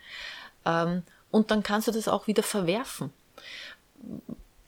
Ähm, 0.64 1.02
und 1.30 1.50
dann 1.50 1.62
kannst 1.62 1.88
du 1.88 1.92
das 1.92 2.06
auch 2.08 2.26
wieder 2.26 2.42
verwerfen. 2.42 3.12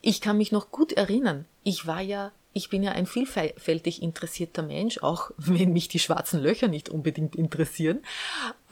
Ich 0.00 0.20
kann 0.20 0.38
mich 0.38 0.52
noch 0.52 0.70
gut 0.70 0.92
erinnern, 0.92 1.46
ich 1.62 1.86
war 1.86 2.00
ja, 2.00 2.32
ich 2.54 2.68
bin 2.68 2.82
ja 2.82 2.92
ein 2.92 3.06
vielfältig 3.06 4.02
interessierter 4.02 4.62
Mensch, 4.62 4.98
auch 4.98 5.30
wenn 5.36 5.72
mich 5.72 5.88
die 5.88 5.98
schwarzen 5.98 6.40
Löcher 6.40 6.68
nicht 6.68 6.88
unbedingt 6.88 7.36
interessieren 7.36 8.00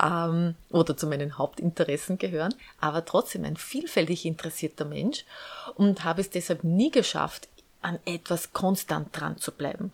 ähm, 0.03 0.55
oder 0.71 0.97
zu 0.97 1.07
meinen 1.07 1.39
Hauptinteressen 1.39 2.19
gehören, 2.19 2.55
aber 2.81 3.05
trotzdem 3.05 3.45
ein 3.45 3.57
vielfältig 3.57 4.27
interessierter 4.27 4.85
Mensch 4.85 5.25
und 5.75 6.05
habe 6.05 6.21
es 6.21 6.31
deshalb 6.31 6.65
nie 6.65 6.91
geschafft, 6.91 7.49
an 7.83 7.99
etwas 8.05 8.53
konstant 8.53 9.09
dran 9.13 9.39
zu 9.39 9.53
bleiben. 9.53 9.93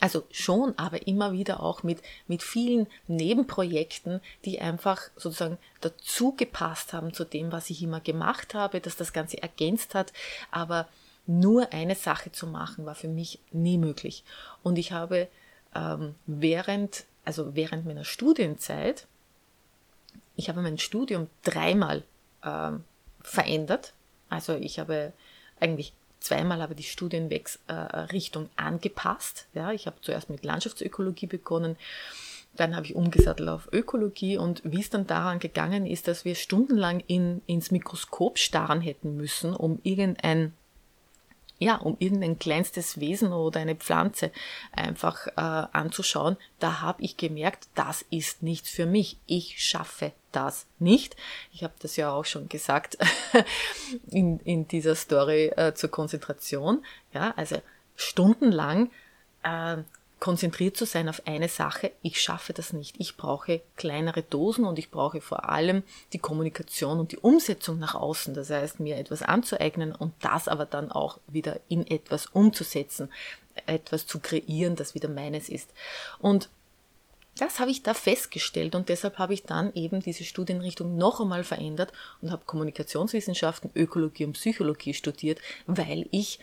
Also 0.00 0.24
schon, 0.30 0.74
aber 0.76 1.06
immer 1.06 1.32
wieder 1.32 1.62
auch 1.62 1.82
mit, 1.82 2.00
mit 2.26 2.42
vielen 2.42 2.86
Nebenprojekten, 3.06 4.20
die 4.44 4.60
einfach 4.60 5.02
sozusagen 5.16 5.58
dazu 5.80 6.32
gepasst 6.32 6.92
haben 6.92 7.14
zu 7.14 7.24
dem, 7.24 7.52
was 7.52 7.70
ich 7.70 7.82
immer 7.82 8.00
gemacht 8.00 8.54
habe, 8.54 8.80
dass 8.80 8.96
das 8.96 9.12
Ganze 9.12 9.40
ergänzt 9.40 9.94
hat. 9.94 10.12
Aber 10.50 10.88
nur 11.26 11.72
eine 11.72 11.94
Sache 11.94 12.32
zu 12.32 12.46
machen, 12.46 12.86
war 12.86 12.94
für 12.94 13.08
mich 13.08 13.40
nie 13.52 13.78
möglich. 13.78 14.24
Und 14.62 14.78
ich 14.78 14.92
habe 14.92 15.28
ähm, 15.74 16.14
während, 16.26 17.04
also 17.24 17.54
während 17.54 17.86
meiner 17.86 18.04
Studienzeit, 18.04 19.06
ich 20.36 20.48
habe 20.48 20.62
mein 20.62 20.78
Studium 20.78 21.28
dreimal 21.42 22.02
ähm, 22.44 22.84
verändert. 23.22 23.94
Also 24.28 24.54
ich 24.54 24.78
habe 24.78 25.12
eigentlich 25.60 25.92
zweimal 26.20 26.62
aber 26.62 26.74
die 26.74 26.82
Studienwechselrichtung 26.82 28.46
äh, 28.46 28.48
angepasst. 28.56 29.46
Ja, 29.54 29.72
ich 29.72 29.86
habe 29.86 29.96
zuerst 30.00 30.30
mit 30.30 30.44
Landschaftsökologie 30.44 31.26
begonnen, 31.26 31.76
dann 32.56 32.76
habe 32.76 32.86
ich 32.86 32.94
umgesattelt 32.94 33.48
auf 33.48 33.68
Ökologie 33.72 34.38
und 34.38 34.62
wie 34.64 34.80
es 34.80 34.90
dann 34.90 35.06
daran 35.06 35.38
gegangen 35.38 35.86
ist, 35.86 36.06
dass 36.06 36.24
wir 36.24 36.34
stundenlang 36.34 37.00
in, 37.06 37.42
ins 37.46 37.70
Mikroskop 37.70 38.38
starren 38.38 38.80
hätten 38.80 39.16
müssen, 39.16 39.54
um 39.54 39.80
irgendein 39.82 40.52
ja, 41.58 41.76
um 41.76 41.96
irgendein 41.98 42.38
kleinstes 42.38 42.98
Wesen 43.00 43.32
oder 43.32 43.60
eine 43.60 43.76
Pflanze 43.76 44.30
einfach 44.72 45.26
äh, 45.28 45.32
anzuschauen, 45.36 46.36
da 46.58 46.80
habe 46.80 47.02
ich 47.02 47.16
gemerkt, 47.16 47.68
das 47.74 48.04
ist 48.10 48.42
nichts 48.42 48.70
für 48.70 48.86
mich. 48.86 49.18
Ich 49.26 49.62
schaffe 49.64 50.12
das 50.32 50.66
nicht. 50.78 51.16
Ich 51.52 51.62
habe 51.62 51.74
das 51.78 51.96
ja 51.96 52.10
auch 52.10 52.24
schon 52.24 52.48
gesagt 52.48 52.98
in, 54.10 54.40
in 54.40 54.66
dieser 54.66 54.96
Story 54.96 55.52
äh, 55.56 55.74
zur 55.74 55.90
Konzentration. 55.90 56.84
Ja, 57.12 57.32
also 57.36 57.62
stundenlang 57.96 58.90
äh, 59.44 59.76
konzentriert 60.24 60.74
zu 60.74 60.86
sein 60.86 61.10
auf 61.10 61.26
eine 61.26 61.50
Sache, 61.50 61.92
ich 62.00 62.18
schaffe 62.18 62.54
das 62.54 62.72
nicht. 62.72 62.94
Ich 62.98 63.18
brauche 63.18 63.60
kleinere 63.76 64.22
Dosen 64.22 64.64
und 64.64 64.78
ich 64.78 64.90
brauche 64.90 65.20
vor 65.20 65.50
allem 65.50 65.82
die 66.14 66.18
Kommunikation 66.18 66.98
und 66.98 67.12
die 67.12 67.18
Umsetzung 67.18 67.78
nach 67.78 67.94
außen. 67.94 68.32
Das 68.32 68.48
heißt, 68.48 68.80
mir 68.80 68.96
etwas 68.96 69.20
anzueignen 69.20 69.94
und 69.94 70.14
das 70.22 70.48
aber 70.48 70.64
dann 70.64 70.90
auch 70.90 71.18
wieder 71.26 71.60
in 71.68 71.86
etwas 71.86 72.24
umzusetzen, 72.24 73.12
etwas 73.66 74.06
zu 74.06 74.18
kreieren, 74.18 74.76
das 74.76 74.94
wieder 74.94 75.10
meines 75.10 75.50
ist. 75.50 75.68
Und 76.18 76.48
das 77.36 77.60
habe 77.60 77.70
ich 77.70 77.82
da 77.82 77.92
festgestellt 77.92 78.74
und 78.74 78.88
deshalb 78.88 79.18
habe 79.18 79.34
ich 79.34 79.42
dann 79.42 79.74
eben 79.74 80.00
diese 80.00 80.24
Studienrichtung 80.24 80.96
noch 80.96 81.20
einmal 81.20 81.44
verändert 81.44 81.92
und 82.22 82.30
habe 82.30 82.46
Kommunikationswissenschaften, 82.46 83.72
Ökologie 83.74 84.24
und 84.24 84.32
Psychologie 84.32 84.94
studiert, 84.94 85.38
weil 85.66 86.06
ich 86.12 86.38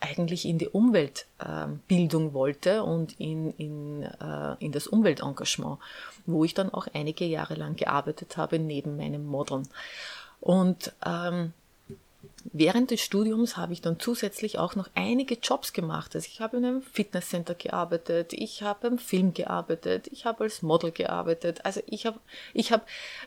eigentlich 0.00 0.46
in 0.46 0.58
die 0.58 0.68
Umweltbildung 0.68 2.32
wollte 2.32 2.82
und 2.82 3.20
in, 3.20 3.52
in, 3.52 4.02
äh, 4.02 4.56
in 4.58 4.72
das 4.72 4.86
Umweltengagement, 4.86 5.78
wo 6.26 6.44
ich 6.44 6.54
dann 6.54 6.72
auch 6.72 6.88
einige 6.94 7.26
Jahre 7.26 7.54
lang 7.54 7.76
gearbeitet 7.76 8.36
habe 8.36 8.58
neben 8.58 8.96
meinem 8.96 9.26
Modeln. 9.26 9.68
Und 10.40 10.94
ähm, 11.04 11.52
Während 12.52 12.90
des 12.90 13.00
Studiums 13.02 13.56
habe 13.56 13.72
ich 13.72 13.82
dann 13.82 14.00
zusätzlich 14.00 14.58
auch 14.58 14.74
noch 14.74 14.88
einige 14.94 15.34
Jobs 15.34 15.72
gemacht. 15.72 16.14
Also 16.14 16.26
ich 16.26 16.40
habe 16.40 16.56
in 16.56 16.64
einem 16.64 16.82
Fitnesscenter 16.82 17.54
gearbeitet, 17.54 18.32
ich 18.32 18.62
habe 18.62 18.86
im 18.86 18.98
Film 18.98 19.34
gearbeitet, 19.34 20.08
ich 20.10 20.24
habe 20.24 20.44
als 20.44 20.62
Model 20.62 20.90
gearbeitet. 20.90 21.64
Also 21.64 21.80
ich 21.86 22.06
habe, 22.06 22.18
ich 22.54 22.72
habe 22.72 22.82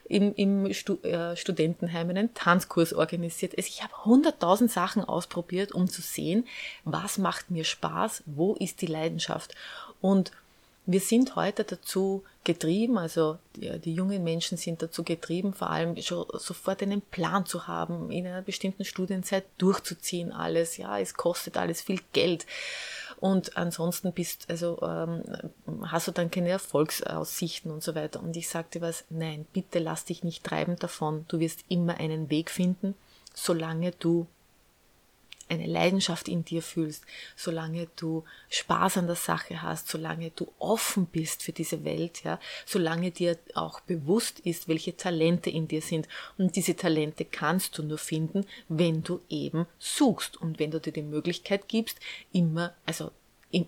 im, 0.06 0.34
im 0.36 0.74
Stu 0.74 0.96
äh, 1.04 1.36
Studentenheim 1.36 2.10
einen 2.10 2.34
Tanzkurs 2.34 2.94
organisiert. 2.94 3.56
Also 3.58 3.68
ich 3.68 3.84
habe 3.84 4.06
hunderttausend 4.06 4.72
Sachen 4.72 5.04
ausprobiert, 5.04 5.74
um 5.74 5.88
zu 5.88 6.02
sehen, 6.02 6.46
was 6.84 7.18
macht 7.18 7.52
mir 7.52 7.64
Spaß, 7.64 8.24
wo 8.26 8.56
ist 8.56 8.82
die 8.82 8.88
Leidenschaft. 8.88 9.54
Und 10.02 10.32
wir 10.86 11.00
sind 11.00 11.36
heute 11.36 11.64
dazu 11.64 12.24
getrieben, 12.44 12.98
also 12.98 13.38
die, 13.56 13.80
die, 13.80 13.94
jungen 13.94 14.24
Menschen 14.24 14.58
sind 14.58 14.82
dazu 14.82 15.04
getrieben, 15.04 15.54
vor 15.54 15.70
allem 15.70 15.96
schon 16.02 16.26
sofort 16.34 16.82
einen 16.82 17.02
Plan 17.02 17.46
zu 17.46 17.68
haben, 17.68 18.12
in 18.12 18.28
einer 18.28 18.42
bestimmten 18.42 18.84
Studienzeit 18.84 19.46
durchzuziehen 19.58 20.34
alles. 20.34 20.76
Ja, 20.78 21.00
es 21.00 21.14
kostet 21.14 21.56
alles 21.58 21.82
viel 21.82 22.02
Geld. 22.12 22.46
Und 23.22 23.56
ansonsten 23.56 24.12
bist, 24.12 24.50
also 24.50 24.78
ähm, 24.82 25.24
hast 25.84 26.10
du 26.10 26.12
dann 26.12 26.30
keine 26.30 26.50
Erfolgsaussichten 26.50 27.72
und 27.72 27.82
so 27.82 27.96
weiter. 27.96 28.22
Und 28.22 28.36
ich 28.36 28.50
sagte 28.50 28.82
was, 28.82 29.06
nein, 29.10 29.46
bitte 29.54 29.80
lass 29.80 30.04
dich 30.04 30.26
nicht 30.26 30.44
treiben 30.44 30.76
davon. 30.78 31.24
Du 31.30 31.40
wirst 31.40 31.64
immer 31.70 31.98
einen 32.00 32.30
Weg 32.30 32.52
finden, 32.52 32.96
solange 33.34 33.92
du 33.92 34.28
eine 35.54 35.68
Leidenschaft 35.68 36.28
in 36.28 36.44
dir 36.44 36.62
fühlst, 36.62 37.06
solange 37.36 37.88
du 37.96 38.24
Spaß 38.50 38.98
an 38.98 39.08
der 39.08 39.16
Sache 39.16 39.62
hast, 39.62 39.88
solange 39.88 40.32
du 40.32 40.52
offen 40.60 41.06
bist 41.06 41.44
für 41.44 41.52
diese 41.52 41.84
Welt, 41.84 42.24
ja, 42.24 42.40
solange 42.66 43.12
dir 43.12 43.38
auch 43.54 43.80
bewusst 43.82 44.40
ist, 44.40 44.68
welche 44.68 44.98
Talente 44.98 45.50
in 45.50 45.68
dir 45.68 45.82
sind. 45.82 46.08
Und 46.38 46.56
diese 46.56 46.76
Talente 46.76 47.26
kannst 47.26 47.78
du 47.78 47.84
nur 47.84 47.98
finden, 47.98 48.46
wenn 48.68 49.04
du 49.04 49.22
eben 49.30 49.66
suchst 49.80 50.38
und 50.38 50.60
wenn 50.60 50.72
du 50.72 50.80
dir 50.80 50.94
die 50.94 51.02
Möglichkeit 51.02 51.68
gibst, 51.68 52.00
immer, 52.32 52.74
also 52.86 53.12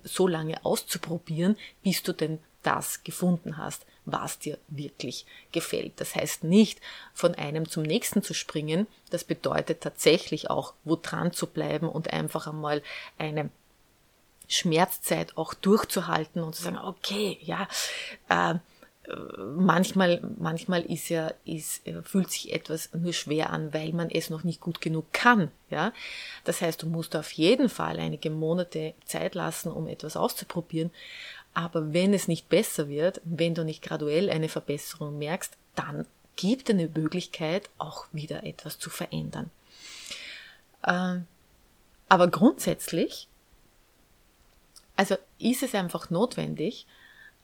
so 0.04 0.28
lange 0.28 0.66
auszuprobieren, 0.66 1.58
bis 1.84 2.02
du 2.02 2.14
denn 2.14 2.40
das 2.64 3.04
gefunden 3.04 3.58
hast, 3.58 3.86
was 4.06 4.40
dir 4.40 4.58
wirklich 4.68 5.26
gefällt. 5.52 5.94
Das 5.98 6.16
heißt 6.16 6.44
nicht, 6.44 6.80
von 7.14 7.36
einem 7.36 7.68
zum 7.68 7.84
nächsten 7.84 8.24
zu 8.24 8.34
springen, 8.34 8.88
das 9.10 9.24
bedeutet 9.24 9.82
tatsächlich 9.82 10.50
auch, 10.50 10.74
wo 10.84 10.96
dran 10.96 11.32
zu 11.32 11.48
bleiben 11.48 11.90
und 11.90 12.14
einfach 12.14 12.48
einmal 12.48 12.82
eine 13.18 13.50
Schmerzzeit 14.48 15.38
auch 15.38 15.54
durchzuhalten 15.54 16.44
und 16.44 16.56
zu 16.56 16.64
sagen, 16.64 16.78
okay, 16.78 17.40
ja, 17.42 17.68
äh, 18.30 18.56
manchmal, 19.38 20.22
manchmal 20.38 20.82
ist 20.82 21.10
ja, 21.10 21.32
ist, 21.46 21.82
fühlt 22.04 22.32
sich 22.32 22.54
etwas 22.54 22.90
nur 22.94 23.14
schwer 23.14 23.52
an, 23.52 23.74
weil 23.74 23.94
man 23.94 24.10
es 24.10 24.30
noch 24.30 24.44
nicht 24.44 24.62
gut 24.62 24.82
genug 24.82 25.12
kann, 25.14 25.52
ja. 25.70 25.94
Das 26.44 26.62
heißt, 26.62 26.82
du 26.82 26.88
musst 26.88 27.16
auf 27.16 27.32
jeden 27.34 27.70
Fall 27.70 28.00
einige 28.00 28.30
Monate 28.30 28.94
Zeit 29.06 29.36
lassen, 29.36 29.72
um 29.72 29.88
etwas 29.88 30.18
auszuprobieren. 30.18 30.92
Aber 31.56 31.94
wenn 31.94 32.14
es 32.14 32.28
nicht 32.28 32.50
besser 32.50 32.90
wird, 32.90 33.22
wenn 33.24 33.56
du 33.56 33.64
nicht 33.64 33.82
graduell 33.82 34.30
eine 34.30 34.50
Verbesserung 34.50 35.18
merkst, 35.18 35.58
dann 35.74 36.06
gibt 36.36 36.70
eine 36.70 36.90
Möglichkeit, 36.90 37.70
auch 37.78 38.08
wieder 38.12 38.44
etwas 38.44 38.78
zu 38.78 38.90
verändern. 38.90 39.50
Ähm, 40.86 41.26
aber 42.10 42.28
grundsätzlich, 42.28 43.30
also 44.98 45.16
ist 45.40 45.64
es 45.64 45.74
einfach 45.74 46.10
notwendig, 46.10 46.88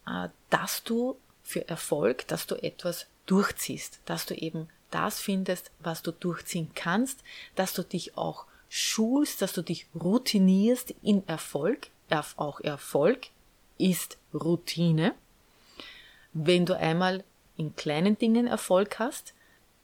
äh, 0.05 0.27
dass 0.49 0.83
du 0.83 1.17
für 1.41 1.67
Erfolg, 1.69 2.27
dass 2.27 2.47
du 2.47 2.55
etwas 2.55 3.07
durchziehst, 3.27 4.01
dass 4.05 4.25
du 4.25 4.35
eben 4.35 4.67
das 4.91 5.21
findest, 5.21 5.71
was 5.79 6.01
du 6.01 6.11
durchziehen 6.11 6.71
kannst, 6.75 7.23
dass 7.55 7.73
du 7.73 7.83
dich 7.83 8.17
auch 8.17 8.45
schulst, 8.67 9.41
dass 9.41 9.53
du 9.53 9.61
dich 9.61 9.87
routinierst 9.95 10.93
in 11.01 11.25
Erfolg. 11.29 11.87
Auch 12.35 12.59
Erfolg 12.59 13.29
ist 13.81 14.17
Routine. 14.33 15.13
Wenn 16.33 16.65
du 16.65 16.77
einmal 16.77 17.23
in 17.57 17.75
kleinen 17.75 18.17
Dingen 18.17 18.47
Erfolg 18.47 18.99
hast, 18.99 19.33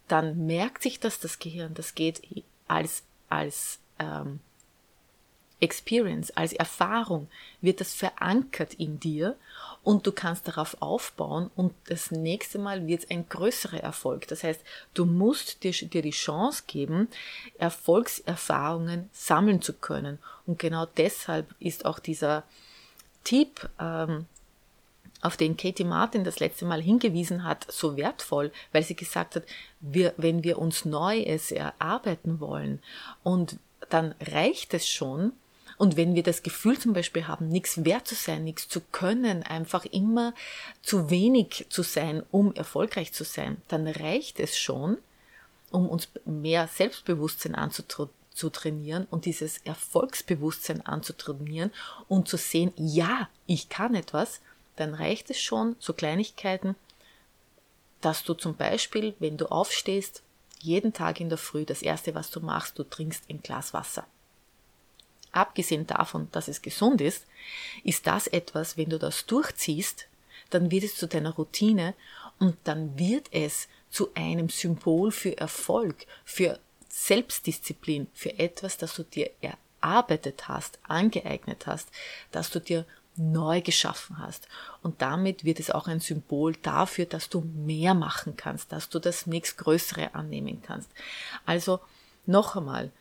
dann 0.07 0.45
merkt 0.45 0.83
sich 0.83 0.99
das 0.99 1.19
das 1.19 1.39
Gehirn. 1.39 1.73
Das 1.73 1.95
geht 1.95 2.21
als, 2.67 3.03
als 3.29 3.79
ähm, 3.99 4.39
Experience, 5.59 6.31
als 6.31 6.53
Erfahrung 6.53 7.27
wird 7.61 7.81
das 7.81 7.93
verankert 7.93 8.75
in 8.75 8.99
dir 8.99 9.35
und 9.83 10.05
du 10.05 10.11
kannst 10.11 10.47
darauf 10.47 10.79
aufbauen 10.81 11.49
und 11.55 11.73
das 11.85 12.11
nächste 12.11 12.59
Mal 12.59 12.85
wird 12.85 13.03
es 13.03 13.09
ein 13.09 13.27
größerer 13.27 13.79
Erfolg. 13.79 14.27
Das 14.27 14.43
heißt, 14.43 14.61
du 14.93 15.05
musst 15.05 15.63
dir, 15.63 15.71
dir 15.71 16.03
die 16.03 16.11
Chance 16.11 16.63
geben, 16.67 17.07
Erfolgserfahrungen 17.57 19.09
sammeln 19.13 19.61
zu 19.61 19.73
können. 19.73 20.19
Und 20.45 20.59
genau 20.59 20.85
deshalb 20.85 21.55
ist 21.59 21.85
auch 21.85 21.99
dieser 21.99 22.43
Tipp, 23.27 23.69
ähm, 23.77 24.25
auf 25.22 25.36
den 25.36 25.57
Katie 25.57 25.84
Martin 25.84 26.24
das 26.24 26.39
letzte 26.39 26.63
Mal 26.63 26.81
hingewiesen 26.81 27.43
hat, 27.43 27.69
so 27.69 27.98
wertvoll, 27.98 28.53
weil 28.72 28.84
sie 28.84 28.96
gesagt 28.96 29.36
hat, 29.36 29.43
wir, 29.81 30.13
wenn 30.15 30.46
wir 30.46 30.57
uns 30.60 30.86
Neues 30.86 31.51
erarbeiten 31.51 32.39
wollen 32.39 32.79
und 33.24 33.57
dann 33.89 34.15
reicht 34.22 34.74
es 34.74 34.88
schon, 34.88 35.34
und 35.77 35.98
wenn 35.98 36.15
wir 36.15 36.24
das 36.24 36.41
Gefühl 36.41 36.79
zum 36.79 36.93
Beispiel 36.93 37.27
haben, 37.27 37.50
nichts 37.50 37.84
wert 37.84 38.07
zu 38.07 38.15
sein, 38.15 38.46
nichts 38.46 38.69
zu 38.69 38.79
können, 38.93 39.43
einfach 39.43 39.84
immer 39.86 40.34
zu 40.81 41.10
wenig 41.10 41.67
zu 41.69 41.84
sein, 41.84 42.24
um 42.31 42.55
erfolgreich 42.55 43.12
zu 43.12 43.25
sein, 43.25 43.57
dann 43.67 43.88
reicht 43.88 44.39
es 44.39 44.57
schon, 44.57 44.98
um 45.69 45.89
uns 45.89 46.07
mehr 46.25 46.67
Selbstbewusstsein 46.67 47.55
anzutrainieren 47.55 48.15
und 49.10 49.25
dieses 49.25 49.58
Erfolgsbewusstsein 49.60 50.86
anzutrainieren 50.86 51.72
und 52.08 52.27
zu 52.27 52.38
sehen, 52.38 52.72
ja, 52.75 53.29
ich 53.46 53.70
kann 53.70 53.96
etwas, 53.96 54.41
dann 54.75 54.94
reicht 54.94 55.29
es 55.29 55.39
schon, 55.39 55.75
so 55.79 55.94
Kleinigkeiten, 55.94 56.75
dass 58.01 58.24
du 58.24 58.34
zum 58.34 58.56
Beispiel, 58.56 59.15
wenn 59.20 59.38
du 59.38 59.48
aufstehst, 59.48 60.22
jeden 60.60 60.94
Tag 60.94 61.20
in 61.20 61.29
der 61.29 61.38
Früh, 61.38 61.65
das 61.65 61.82
erste, 61.82 62.15
was 62.15 62.29
du 62.29 62.39
machst, 62.39 62.77
du 62.77 62.84
trinkst 62.84 63.24
ein 63.29 63.41
Glas 63.41 63.74
Wasser. 63.74 64.06
Abgesehen 65.32 65.86
davon, 65.86 66.29
dass 66.32 66.48
es 66.48 66.62
gesund 66.62 67.01
ist, 67.01 67.25
ist 67.84 68.08
das 68.08 68.27
etwas, 68.27 68.77
wenn 68.77 68.89
du 68.89 68.98
das 68.98 69.25
durchziehst, 69.25 70.08
dann 70.50 70.72
wird 70.72 70.84
es 70.84 70.96
zu 70.96 71.08
deiner 71.08 71.36
Routine 71.36 71.94
und 72.39 72.56
dann 72.63 72.98
wird 72.98 73.27
es 73.32 73.67
zu 73.89 74.13
einem 74.13 74.50
Symbol 74.50 75.12
für 75.12 75.38
Erfolg, 75.38 76.06
für 76.24 76.60
Selbstdisziplin, 76.97 78.07
für 78.15 78.39
etwas, 78.39 78.77
das 78.77 78.95
du 78.95 79.03
dir 79.03 79.29
erarbeitet 79.39 80.47
hast, 80.47 80.79
angeeignet 80.81 81.67
hast, 81.67 81.89
das 82.31 82.49
du 82.49 82.59
dir 82.59 82.85
neu 83.15 83.61
geschaffen 83.61 84.17
hast. 84.17 84.47
Und 84.81 84.99
damit 85.01 85.43
wird 85.43 85.59
es 85.59 85.69
auch 85.69 85.87
ein 85.87 85.99
Symbol 85.99 86.55
dafür, 86.55 87.05
dass 87.05 87.29
du 87.29 87.41
mehr 87.41 87.93
machen 87.93 88.35
kannst, 88.35 88.71
dass 88.71 88.89
du 88.89 88.97
das 88.97 89.27
nächstgrößere 89.27 90.15
annehmen 90.15 90.63
kannst. 90.63 90.89
Also 91.45 91.79
noch 92.25 92.55
einmal, 92.55 92.91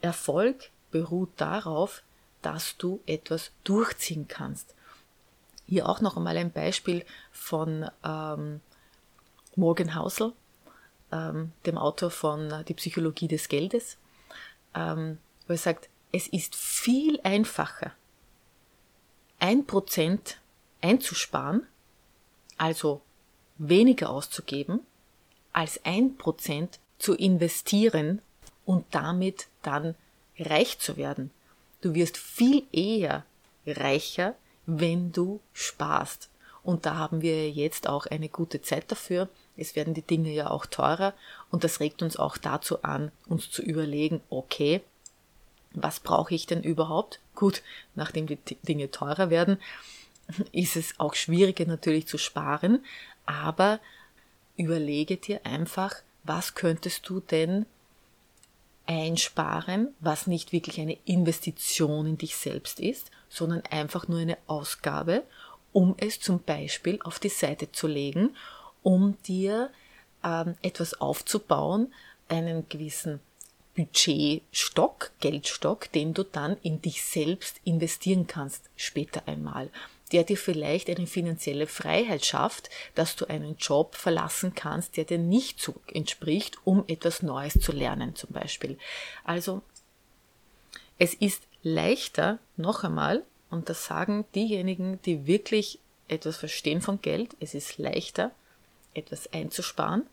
Erfolg 0.00 0.70
beruht 0.90 1.32
darauf, 1.36 2.02
dass 2.40 2.78
du 2.78 3.02
etwas 3.04 3.52
durchziehen 3.62 4.26
kannst. 4.26 4.74
Hier 5.66 5.86
auch 5.86 6.00
noch 6.00 6.16
einmal 6.16 6.38
ein 6.38 6.50
Beispiel 6.50 7.04
von 7.30 7.90
ähm, 8.02 8.62
Morgan 9.54 9.94
Housel, 9.94 10.32
ähm, 11.16 11.52
dem 11.64 11.78
Autor 11.78 12.10
von 12.10 12.64
Die 12.68 12.74
Psychologie 12.74 13.28
des 13.28 13.48
Geldes, 13.48 13.96
ähm, 14.74 15.18
wo 15.46 15.54
er 15.54 15.58
sagt, 15.58 15.88
es 16.12 16.28
ist 16.28 16.54
viel 16.54 17.20
einfacher, 17.22 17.92
ein 19.38 19.66
Prozent 19.66 20.40
einzusparen, 20.80 21.66
also 22.56 23.02
weniger 23.58 24.10
auszugeben, 24.10 24.80
als 25.52 25.84
ein 25.84 26.16
Prozent 26.16 26.78
zu 26.98 27.14
investieren 27.14 28.22
und 28.64 28.84
damit 28.90 29.48
dann 29.62 29.94
reich 30.38 30.78
zu 30.78 30.96
werden. 30.96 31.30
Du 31.80 31.94
wirst 31.94 32.16
viel 32.16 32.64
eher 32.72 33.24
reicher, 33.66 34.34
wenn 34.66 35.12
du 35.12 35.40
sparst. 35.52 36.30
Und 36.62 36.84
da 36.84 36.96
haben 36.96 37.22
wir 37.22 37.50
jetzt 37.50 37.88
auch 37.88 38.06
eine 38.06 38.28
gute 38.28 38.60
Zeit 38.60 38.90
dafür. 38.90 39.28
Es 39.56 39.76
werden 39.76 39.94
die 39.94 40.02
Dinge 40.02 40.30
ja 40.30 40.50
auch 40.50 40.66
teurer 40.66 41.14
und 41.50 41.64
das 41.64 41.80
regt 41.80 42.02
uns 42.02 42.16
auch 42.16 42.36
dazu 42.36 42.82
an, 42.82 43.10
uns 43.26 43.50
zu 43.50 43.62
überlegen, 43.62 44.20
okay, 44.30 44.82
was 45.72 46.00
brauche 46.00 46.34
ich 46.34 46.46
denn 46.46 46.62
überhaupt? 46.62 47.20
Gut, 47.34 47.62
nachdem 47.94 48.26
die 48.26 48.38
Dinge 48.62 48.90
teurer 48.90 49.30
werden, 49.30 49.58
ist 50.52 50.76
es 50.76 50.98
auch 50.98 51.14
schwieriger 51.14 51.66
natürlich 51.66 52.06
zu 52.06 52.18
sparen, 52.18 52.84
aber 53.26 53.80
überlege 54.56 55.16
dir 55.16 55.44
einfach, 55.44 55.96
was 56.24 56.54
könntest 56.54 57.08
du 57.08 57.20
denn 57.20 57.66
einsparen, 58.86 59.88
was 60.00 60.26
nicht 60.26 60.52
wirklich 60.52 60.80
eine 60.80 60.98
Investition 61.04 62.06
in 62.06 62.18
dich 62.18 62.36
selbst 62.36 62.80
ist, 62.80 63.10
sondern 63.28 63.62
einfach 63.70 64.08
nur 64.08 64.20
eine 64.20 64.38
Ausgabe, 64.46 65.24
um 65.72 65.94
es 65.98 66.20
zum 66.20 66.40
Beispiel 66.40 66.98
auf 67.02 67.18
die 67.18 67.28
Seite 67.28 67.70
zu 67.72 67.86
legen, 67.86 68.34
um 68.86 69.20
dir 69.24 69.70
ähm, 70.22 70.54
etwas 70.62 71.00
aufzubauen, 71.00 71.92
einen 72.28 72.68
gewissen 72.68 73.18
Budgetstock, 73.74 75.10
Geldstock, 75.18 75.90
den 75.90 76.14
du 76.14 76.22
dann 76.22 76.56
in 76.62 76.80
dich 76.80 77.02
selbst 77.02 77.60
investieren 77.64 78.28
kannst 78.28 78.70
später 78.76 79.26
einmal 79.26 79.70
der 80.12 80.22
dir 80.22 80.36
vielleicht 80.36 80.88
eine 80.88 81.08
finanzielle 81.08 81.66
Freiheit 81.66 82.24
schafft, 82.24 82.70
dass 82.94 83.16
du 83.16 83.26
einen 83.26 83.56
Job 83.56 83.96
verlassen 83.96 84.54
kannst, 84.54 84.96
der 84.96 85.04
dir 85.04 85.18
nicht 85.18 85.60
so 85.60 85.74
entspricht, 85.92 86.58
um 86.62 86.84
etwas 86.86 87.22
Neues 87.22 87.54
zu 87.54 87.72
lernen 87.72 88.14
zum 88.14 88.30
Beispiel. 88.30 88.78
Also 89.24 89.62
es 90.96 91.12
ist 91.12 91.42
leichter, 91.64 92.38
noch 92.56 92.84
einmal, 92.84 93.24
und 93.50 93.68
das 93.68 93.86
sagen 93.86 94.24
diejenigen, 94.36 95.00
die 95.02 95.26
wirklich 95.26 95.80
etwas 96.06 96.36
verstehen 96.36 96.80
von 96.80 97.02
Geld, 97.02 97.36
es 97.40 97.54
ist 97.54 97.78
leichter, 97.78 98.30
etwas 98.96 99.32
einzusparen, 99.32 100.06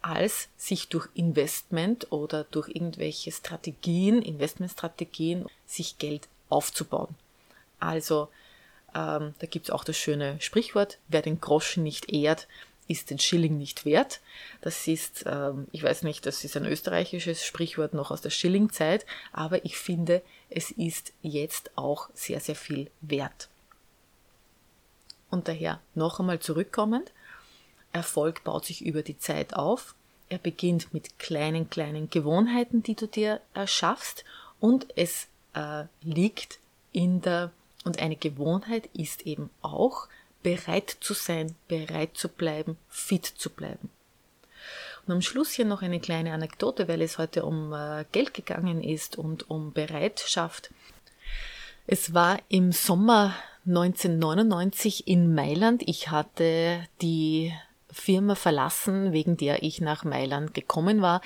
als 0.00 0.48
sich 0.56 0.88
durch 0.88 1.08
Investment 1.14 2.10
oder 2.10 2.44
durch 2.44 2.68
irgendwelche 2.68 3.30
Strategien, 3.30 4.20
Investmentstrategien, 4.20 5.46
sich 5.66 5.98
Geld 5.98 6.28
aufzubauen. 6.48 7.14
Also 7.78 8.28
ähm, 8.94 9.34
da 9.38 9.46
gibt's 9.46 9.70
auch 9.70 9.84
das 9.84 9.96
schöne 9.96 10.40
Sprichwort, 10.40 10.98
wer 11.08 11.22
den 11.22 11.40
Groschen 11.40 11.82
nicht 11.82 12.12
ehrt, 12.12 12.46
ist 12.88 13.10
den 13.10 13.18
Schilling 13.18 13.58
nicht 13.58 13.84
wert. 13.84 14.20
Das 14.60 14.86
ist, 14.86 15.24
ähm, 15.26 15.66
ich 15.72 15.82
weiß 15.82 16.02
nicht, 16.02 16.26
das 16.26 16.44
ist 16.44 16.56
ein 16.56 16.66
österreichisches 16.66 17.44
Sprichwort 17.44 17.94
noch 17.94 18.10
aus 18.10 18.20
der 18.20 18.30
Schillingzeit, 18.30 19.06
aber 19.32 19.64
ich 19.64 19.76
finde, 19.76 20.22
es 20.50 20.70
ist 20.70 21.12
jetzt 21.22 21.70
auch 21.76 22.10
sehr, 22.14 22.40
sehr 22.40 22.56
viel 22.56 22.90
wert. 23.00 23.48
Und 25.30 25.48
daher 25.48 25.80
noch 25.94 26.20
einmal 26.20 26.40
zurückkommend, 26.40 27.12
Erfolg 27.92 28.44
baut 28.44 28.64
sich 28.64 28.84
über 28.84 29.02
die 29.02 29.18
Zeit 29.18 29.54
auf. 29.54 29.94
Er 30.28 30.38
beginnt 30.38 30.94
mit 30.94 31.18
kleinen, 31.18 31.68
kleinen 31.68 32.08
Gewohnheiten, 32.08 32.82
die 32.82 32.94
du 32.94 33.06
dir 33.06 33.40
erschaffst 33.54 34.24
und 34.60 34.86
es 34.96 35.28
äh, 35.54 35.84
liegt 36.02 36.58
in 36.92 37.20
der 37.20 37.50
und 37.84 38.00
eine 38.00 38.16
Gewohnheit 38.16 38.88
ist 38.94 39.26
eben 39.26 39.50
auch, 39.60 40.06
bereit 40.42 40.96
zu 41.00 41.14
sein, 41.14 41.54
bereit 41.68 42.10
zu 42.14 42.28
bleiben, 42.28 42.76
fit 42.88 43.26
zu 43.26 43.50
bleiben. 43.50 43.90
Und 45.06 45.14
am 45.14 45.22
Schluss 45.22 45.50
hier 45.50 45.64
noch 45.64 45.82
eine 45.82 46.00
kleine 46.00 46.32
Anekdote, 46.32 46.86
weil 46.86 47.02
es 47.02 47.18
heute 47.18 47.44
um 47.44 47.72
äh, 47.72 48.04
Geld 48.12 48.34
gegangen 48.34 48.82
ist 48.82 49.18
und 49.18 49.50
um 49.50 49.72
Bereitschaft. 49.72 50.70
Es 51.86 52.14
war 52.14 52.38
im 52.48 52.70
Sommer 52.70 53.34
1999 53.66 55.08
in 55.08 55.34
Mailand. 55.34 55.82
Ich 55.86 56.10
hatte 56.10 56.86
die 57.00 57.52
Firma 57.92 58.34
verlassen, 58.34 59.12
wegen 59.12 59.36
der 59.36 59.62
ich 59.62 59.80
nach 59.80 60.04
Mailand 60.04 60.54
gekommen 60.54 61.02
war, 61.02 61.20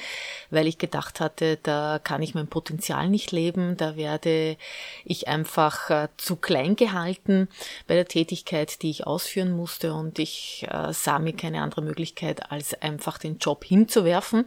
weil 0.50 0.66
ich 0.66 0.78
gedacht 0.78 1.20
hatte, 1.20 1.58
da 1.62 2.00
kann 2.02 2.22
ich 2.22 2.34
mein 2.34 2.48
Potenzial 2.48 3.08
nicht 3.08 3.32
leben, 3.32 3.76
da 3.76 3.96
werde 3.96 4.56
ich 5.04 5.28
einfach 5.28 5.90
äh, 5.90 6.08
zu 6.16 6.36
klein 6.36 6.76
gehalten 6.76 7.48
bei 7.86 7.94
der 7.94 8.08
Tätigkeit, 8.08 8.82
die 8.82 8.90
ich 8.90 9.06
ausführen 9.06 9.52
musste 9.52 9.94
und 9.94 10.18
ich 10.18 10.66
äh, 10.70 10.92
sah 10.92 11.18
mir 11.18 11.32
keine 11.32 11.62
andere 11.62 11.82
Möglichkeit, 11.82 12.50
als 12.50 12.80
einfach 12.82 13.18
den 13.18 13.38
Job 13.38 13.64
hinzuwerfen. 13.64 14.46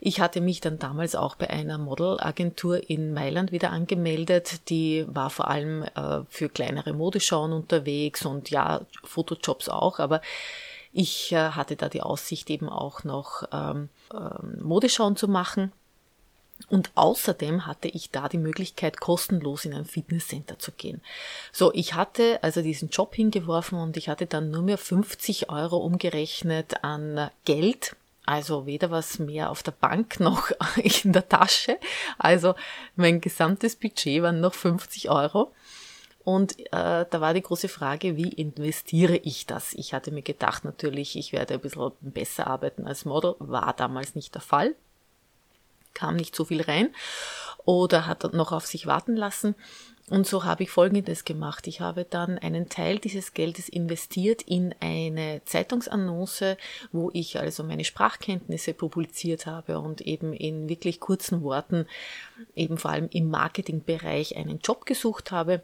Ich 0.00 0.20
hatte 0.20 0.40
mich 0.40 0.60
dann 0.60 0.78
damals 0.78 1.14
auch 1.14 1.34
bei 1.34 1.50
einer 1.50 1.78
Modelagentur 1.78 2.88
in 2.88 3.12
Mailand 3.12 3.52
wieder 3.52 3.70
angemeldet, 3.70 4.68
die 4.68 5.04
war 5.08 5.30
vor 5.30 5.48
allem 5.48 5.82
äh, 5.82 6.20
für 6.28 6.48
kleinere 6.48 6.92
Modeschauen 6.92 7.52
unterwegs 7.52 8.24
und 8.24 8.50
ja, 8.50 8.82
Fotojobs 9.04 9.68
auch, 9.68 9.98
aber 9.98 10.20
Ich 10.92 11.32
äh, 11.32 11.50
hatte 11.50 11.76
da 11.76 11.88
die 11.88 12.02
Aussicht 12.02 12.50
eben 12.50 12.68
auch 12.68 13.04
noch 13.04 13.44
ähm, 13.52 13.88
ähm, 14.12 14.58
Modeschauen 14.62 15.16
zu 15.16 15.28
machen. 15.28 15.72
Und 16.68 16.90
außerdem 16.96 17.66
hatte 17.66 17.88
ich 17.88 18.10
da 18.10 18.28
die 18.28 18.38
Möglichkeit, 18.38 19.00
kostenlos 19.00 19.64
in 19.64 19.74
ein 19.74 19.84
Fitnesscenter 19.84 20.58
zu 20.58 20.72
gehen. 20.72 21.00
So, 21.52 21.72
ich 21.72 21.94
hatte 21.94 22.40
also 22.42 22.62
diesen 22.62 22.88
Job 22.88 23.14
hingeworfen 23.14 23.78
und 23.78 23.96
ich 23.96 24.08
hatte 24.08 24.26
dann 24.26 24.50
nur 24.50 24.62
mehr 24.62 24.78
50 24.78 25.50
Euro 25.50 25.76
umgerechnet 25.76 26.82
an 26.82 27.30
Geld. 27.44 27.94
Also 28.26 28.66
weder 28.66 28.90
was 28.90 29.18
mehr 29.18 29.50
auf 29.50 29.62
der 29.62 29.72
Bank 29.72 30.20
noch 30.20 30.50
in 30.76 31.12
der 31.12 31.28
Tasche. 31.28 31.78
Also 32.18 32.54
mein 32.96 33.20
gesamtes 33.20 33.76
Budget 33.76 34.22
waren 34.22 34.40
noch 34.40 34.54
50 34.54 35.10
Euro. 35.10 35.52
Und 36.28 36.58
äh, 36.58 37.06
da 37.08 37.20
war 37.22 37.32
die 37.32 37.40
große 37.40 37.68
Frage, 37.68 38.18
wie 38.18 38.28
investiere 38.28 39.16
ich 39.16 39.46
das? 39.46 39.72
Ich 39.72 39.94
hatte 39.94 40.10
mir 40.10 40.20
gedacht, 40.20 40.62
natürlich, 40.62 41.16
ich 41.16 41.32
werde 41.32 41.54
ein 41.54 41.60
bisschen 41.60 41.90
besser 42.02 42.48
arbeiten 42.48 42.86
als 42.86 43.06
Model, 43.06 43.34
war 43.38 43.72
damals 43.72 44.14
nicht 44.14 44.34
der 44.34 44.42
Fall. 44.42 44.74
Kam 45.94 46.16
nicht 46.16 46.36
so 46.36 46.44
viel 46.44 46.60
rein 46.60 46.90
oder 47.64 48.06
hat 48.06 48.30
noch 48.34 48.52
auf 48.52 48.66
sich 48.66 48.86
warten 48.86 49.16
lassen. 49.16 49.54
Und 50.10 50.26
so 50.26 50.44
habe 50.44 50.64
ich 50.64 50.70
Folgendes 50.70 51.24
gemacht. 51.24 51.66
Ich 51.66 51.80
habe 51.80 52.04
dann 52.04 52.38
einen 52.38 52.68
Teil 52.68 52.98
dieses 52.98 53.32
Geldes 53.32 53.70
investiert 53.70 54.42
in 54.42 54.74
eine 54.80 55.40
Zeitungsannonce, 55.46 56.58
wo 56.92 57.08
ich 57.14 57.38
also 57.38 57.64
meine 57.64 57.84
Sprachkenntnisse 57.84 58.74
publiziert 58.74 59.46
habe 59.46 59.78
und 59.78 60.02
eben 60.02 60.34
in 60.34 60.68
wirklich 60.68 61.00
kurzen 61.00 61.42
Worten 61.42 61.86
eben 62.54 62.76
vor 62.76 62.90
allem 62.90 63.08
im 63.12 63.30
Marketingbereich 63.30 64.36
einen 64.36 64.58
Job 64.58 64.84
gesucht 64.84 65.30
habe. 65.30 65.62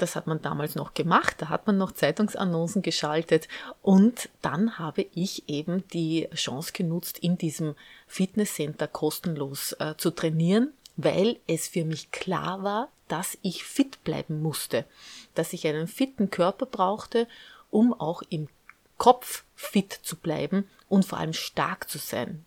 Das 0.00 0.16
hat 0.16 0.26
man 0.26 0.40
damals 0.40 0.76
noch 0.76 0.94
gemacht, 0.94 1.36
da 1.38 1.50
hat 1.50 1.66
man 1.66 1.76
noch 1.76 1.92
Zeitungsannoncen 1.92 2.80
geschaltet. 2.80 3.48
Und 3.82 4.30
dann 4.40 4.78
habe 4.78 5.04
ich 5.14 5.46
eben 5.46 5.86
die 5.88 6.26
Chance 6.34 6.72
genutzt, 6.72 7.18
in 7.18 7.36
diesem 7.36 7.74
Fitnesscenter 8.06 8.88
kostenlos 8.88 9.72
äh, 9.78 9.94
zu 9.98 10.10
trainieren, 10.10 10.72
weil 10.96 11.38
es 11.46 11.68
für 11.68 11.84
mich 11.84 12.10
klar 12.12 12.62
war, 12.62 12.88
dass 13.08 13.36
ich 13.42 13.62
fit 13.64 14.02
bleiben 14.02 14.40
musste, 14.40 14.86
dass 15.34 15.52
ich 15.52 15.66
einen 15.66 15.86
fitten 15.86 16.30
Körper 16.30 16.64
brauchte, 16.64 17.28
um 17.70 17.92
auch 17.92 18.22
im 18.30 18.48
Kopf 18.96 19.44
fit 19.54 19.92
zu 19.92 20.16
bleiben 20.16 20.66
und 20.88 21.04
vor 21.04 21.18
allem 21.18 21.34
stark 21.34 21.90
zu 21.90 21.98
sein. 21.98 22.46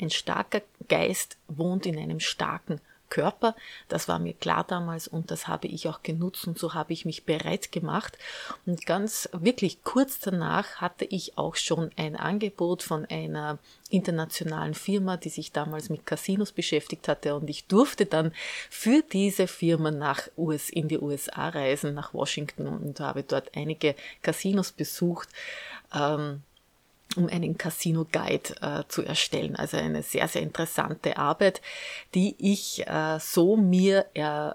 Ein 0.00 0.08
starker 0.08 0.62
Geist 0.88 1.36
wohnt 1.48 1.84
in 1.84 1.98
einem 1.98 2.20
starken 2.20 2.80
Körper. 3.12 3.54
Das 3.88 4.08
war 4.08 4.18
mir 4.18 4.32
klar 4.32 4.64
damals 4.66 5.06
und 5.06 5.30
das 5.30 5.46
habe 5.46 5.68
ich 5.68 5.86
auch 5.86 6.02
genutzt 6.02 6.46
und 6.46 6.58
so 6.58 6.72
habe 6.72 6.94
ich 6.94 7.04
mich 7.04 7.24
bereit 7.24 7.70
gemacht. 7.70 8.16
Und 8.64 8.86
ganz 8.86 9.28
wirklich 9.34 9.84
kurz 9.84 10.18
danach 10.18 10.76
hatte 10.76 11.04
ich 11.04 11.36
auch 11.36 11.56
schon 11.56 11.90
ein 11.98 12.16
Angebot 12.16 12.82
von 12.82 13.04
einer 13.04 13.58
internationalen 13.90 14.72
Firma, 14.72 15.18
die 15.18 15.28
sich 15.28 15.52
damals 15.52 15.90
mit 15.90 16.06
Casinos 16.06 16.52
beschäftigt 16.52 17.06
hatte 17.06 17.34
und 17.34 17.50
ich 17.50 17.66
durfte 17.66 18.06
dann 18.06 18.32
für 18.70 19.02
diese 19.12 19.46
Firma 19.46 19.90
nach 19.90 20.28
US, 20.38 20.70
in 20.70 20.88
die 20.88 20.98
USA 20.98 21.50
reisen, 21.50 21.92
nach 21.92 22.14
Washington 22.14 22.66
und 22.66 22.98
habe 22.98 23.24
dort 23.24 23.54
einige 23.54 23.94
Casinos 24.22 24.72
besucht. 24.72 25.28
Ähm, 25.94 26.40
um 27.16 27.28
einen 27.28 27.58
Casino 27.58 28.06
Guide 28.10 28.54
äh, 28.60 28.84
zu 28.88 29.02
erstellen. 29.02 29.56
Also 29.56 29.76
eine 29.76 30.02
sehr, 30.02 30.28
sehr 30.28 30.42
interessante 30.42 31.16
Arbeit, 31.16 31.60
die 32.14 32.34
ich 32.38 32.86
äh, 32.86 33.18
so 33.20 33.56
mir 33.56 34.06
äh, 34.14 34.50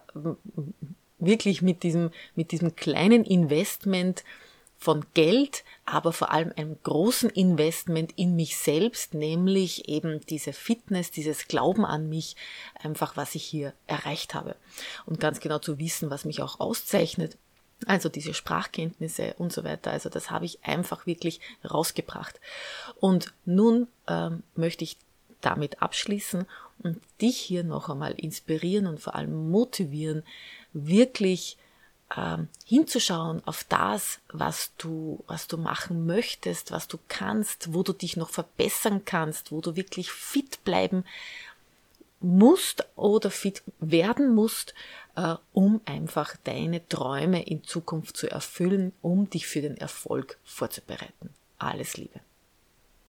wirklich 1.20 1.62
mit 1.62 1.84
diesem, 1.84 2.12
mit 2.36 2.52
diesem 2.52 2.76
kleinen 2.76 3.24
Investment 3.24 4.24
von 4.80 5.06
Geld, 5.16 5.64
aber 5.86 6.14
vor 6.14 6.32
allem 6.32 6.54
einem 6.56 6.78
großen 6.84 7.32
Investment 7.32 8.14
in 8.16 8.36
mich 8.36 8.58
selbst, 8.58 9.16
nämlich 9.16 9.90
eben 9.90 10.22
diese 10.28 10.54
Fitness, 10.54 11.10
dieses 11.10 11.48
Glauben 11.48 11.84
an 11.84 12.10
mich, 12.10 12.36
einfach 12.76 13.18
was 13.18 13.34
ich 13.34 13.44
hier 13.44 13.74
erreicht 13.88 14.36
habe. 14.36 14.56
Und 15.08 15.20
ganz 15.20 15.40
genau 15.40 15.58
zu 15.58 15.80
wissen, 15.80 16.12
was 16.12 16.26
mich 16.26 16.44
auch 16.44 16.60
auszeichnet 16.60 17.38
also 17.86 18.10
diese 18.10 18.34
Sprachkenntnisse 18.34 19.36
und 19.38 19.54
so 19.54 19.64
weiter. 19.64 19.92
Also 19.92 20.10
das 20.10 20.32
habe 20.32 20.46
ich 20.46 20.64
einfach 20.64 21.06
wirklich 21.06 21.40
rausgebracht. 21.70 22.40
Und 23.00 23.34
nun 23.46 23.88
ähm, 24.08 24.44
möchte 24.56 24.84
ich 24.84 24.98
damit 25.42 25.82
abschließen 25.82 26.46
und 26.80 27.02
dich 27.22 27.38
hier 27.38 27.64
noch 27.64 27.90
einmal 27.90 28.14
inspirieren 28.14 28.88
und 28.88 29.00
vor 29.00 29.16
allem 29.16 29.50
motivieren, 29.50 30.24
wirklich 30.74 31.58
ähm, 32.16 32.48
hinzuschauen 32.66 33.42
auf 33.46 33.64
das, 33.66 34.20
was 34.30 34.72
du, 34.78 35.24
was 35.28 35.48
du 35.48 35.58
machen 35.58 36.06
möchtest, 36.06 36.72
was 36.72 36.88
du 36.88 36.98
kannst, 37.08 37.74
wo 37.74 37.84
du 37.84 37.94
dich 37.94 38.18
noch 38.18 38.30
verbessern 38.30 39.04
kannst, 39.06 39.52
wo 39.52 39.62
du 39.62 39.76
wirklich 39.76 40.12
fit 40.12 40.64
bleiben 40.64 41.04
musst 42.20 42.86
oder 42.96 43.30
fit 43.30 43.62
werden 43.80 44.34
musst, 44.34 44.74
äh, 45.18 45.36
um 45.52 45.82
einfach 45.86 46.38
deine 46.44 46.88
Träume 46.88 47.44
in 47.44 47.64
Zukunft 47.64 48.16
zu 48.16 48.30
erfüllen, 48.30 48.94
um 49.02 49.30
dich 49.30 49.48
für 49.48 49.62
den 49.62 49.76
Erfolg 49.76 50.40
vorzubereiten. 50.44 51.34
Alles 51.58 51.98
Liebe. 51.98 52.22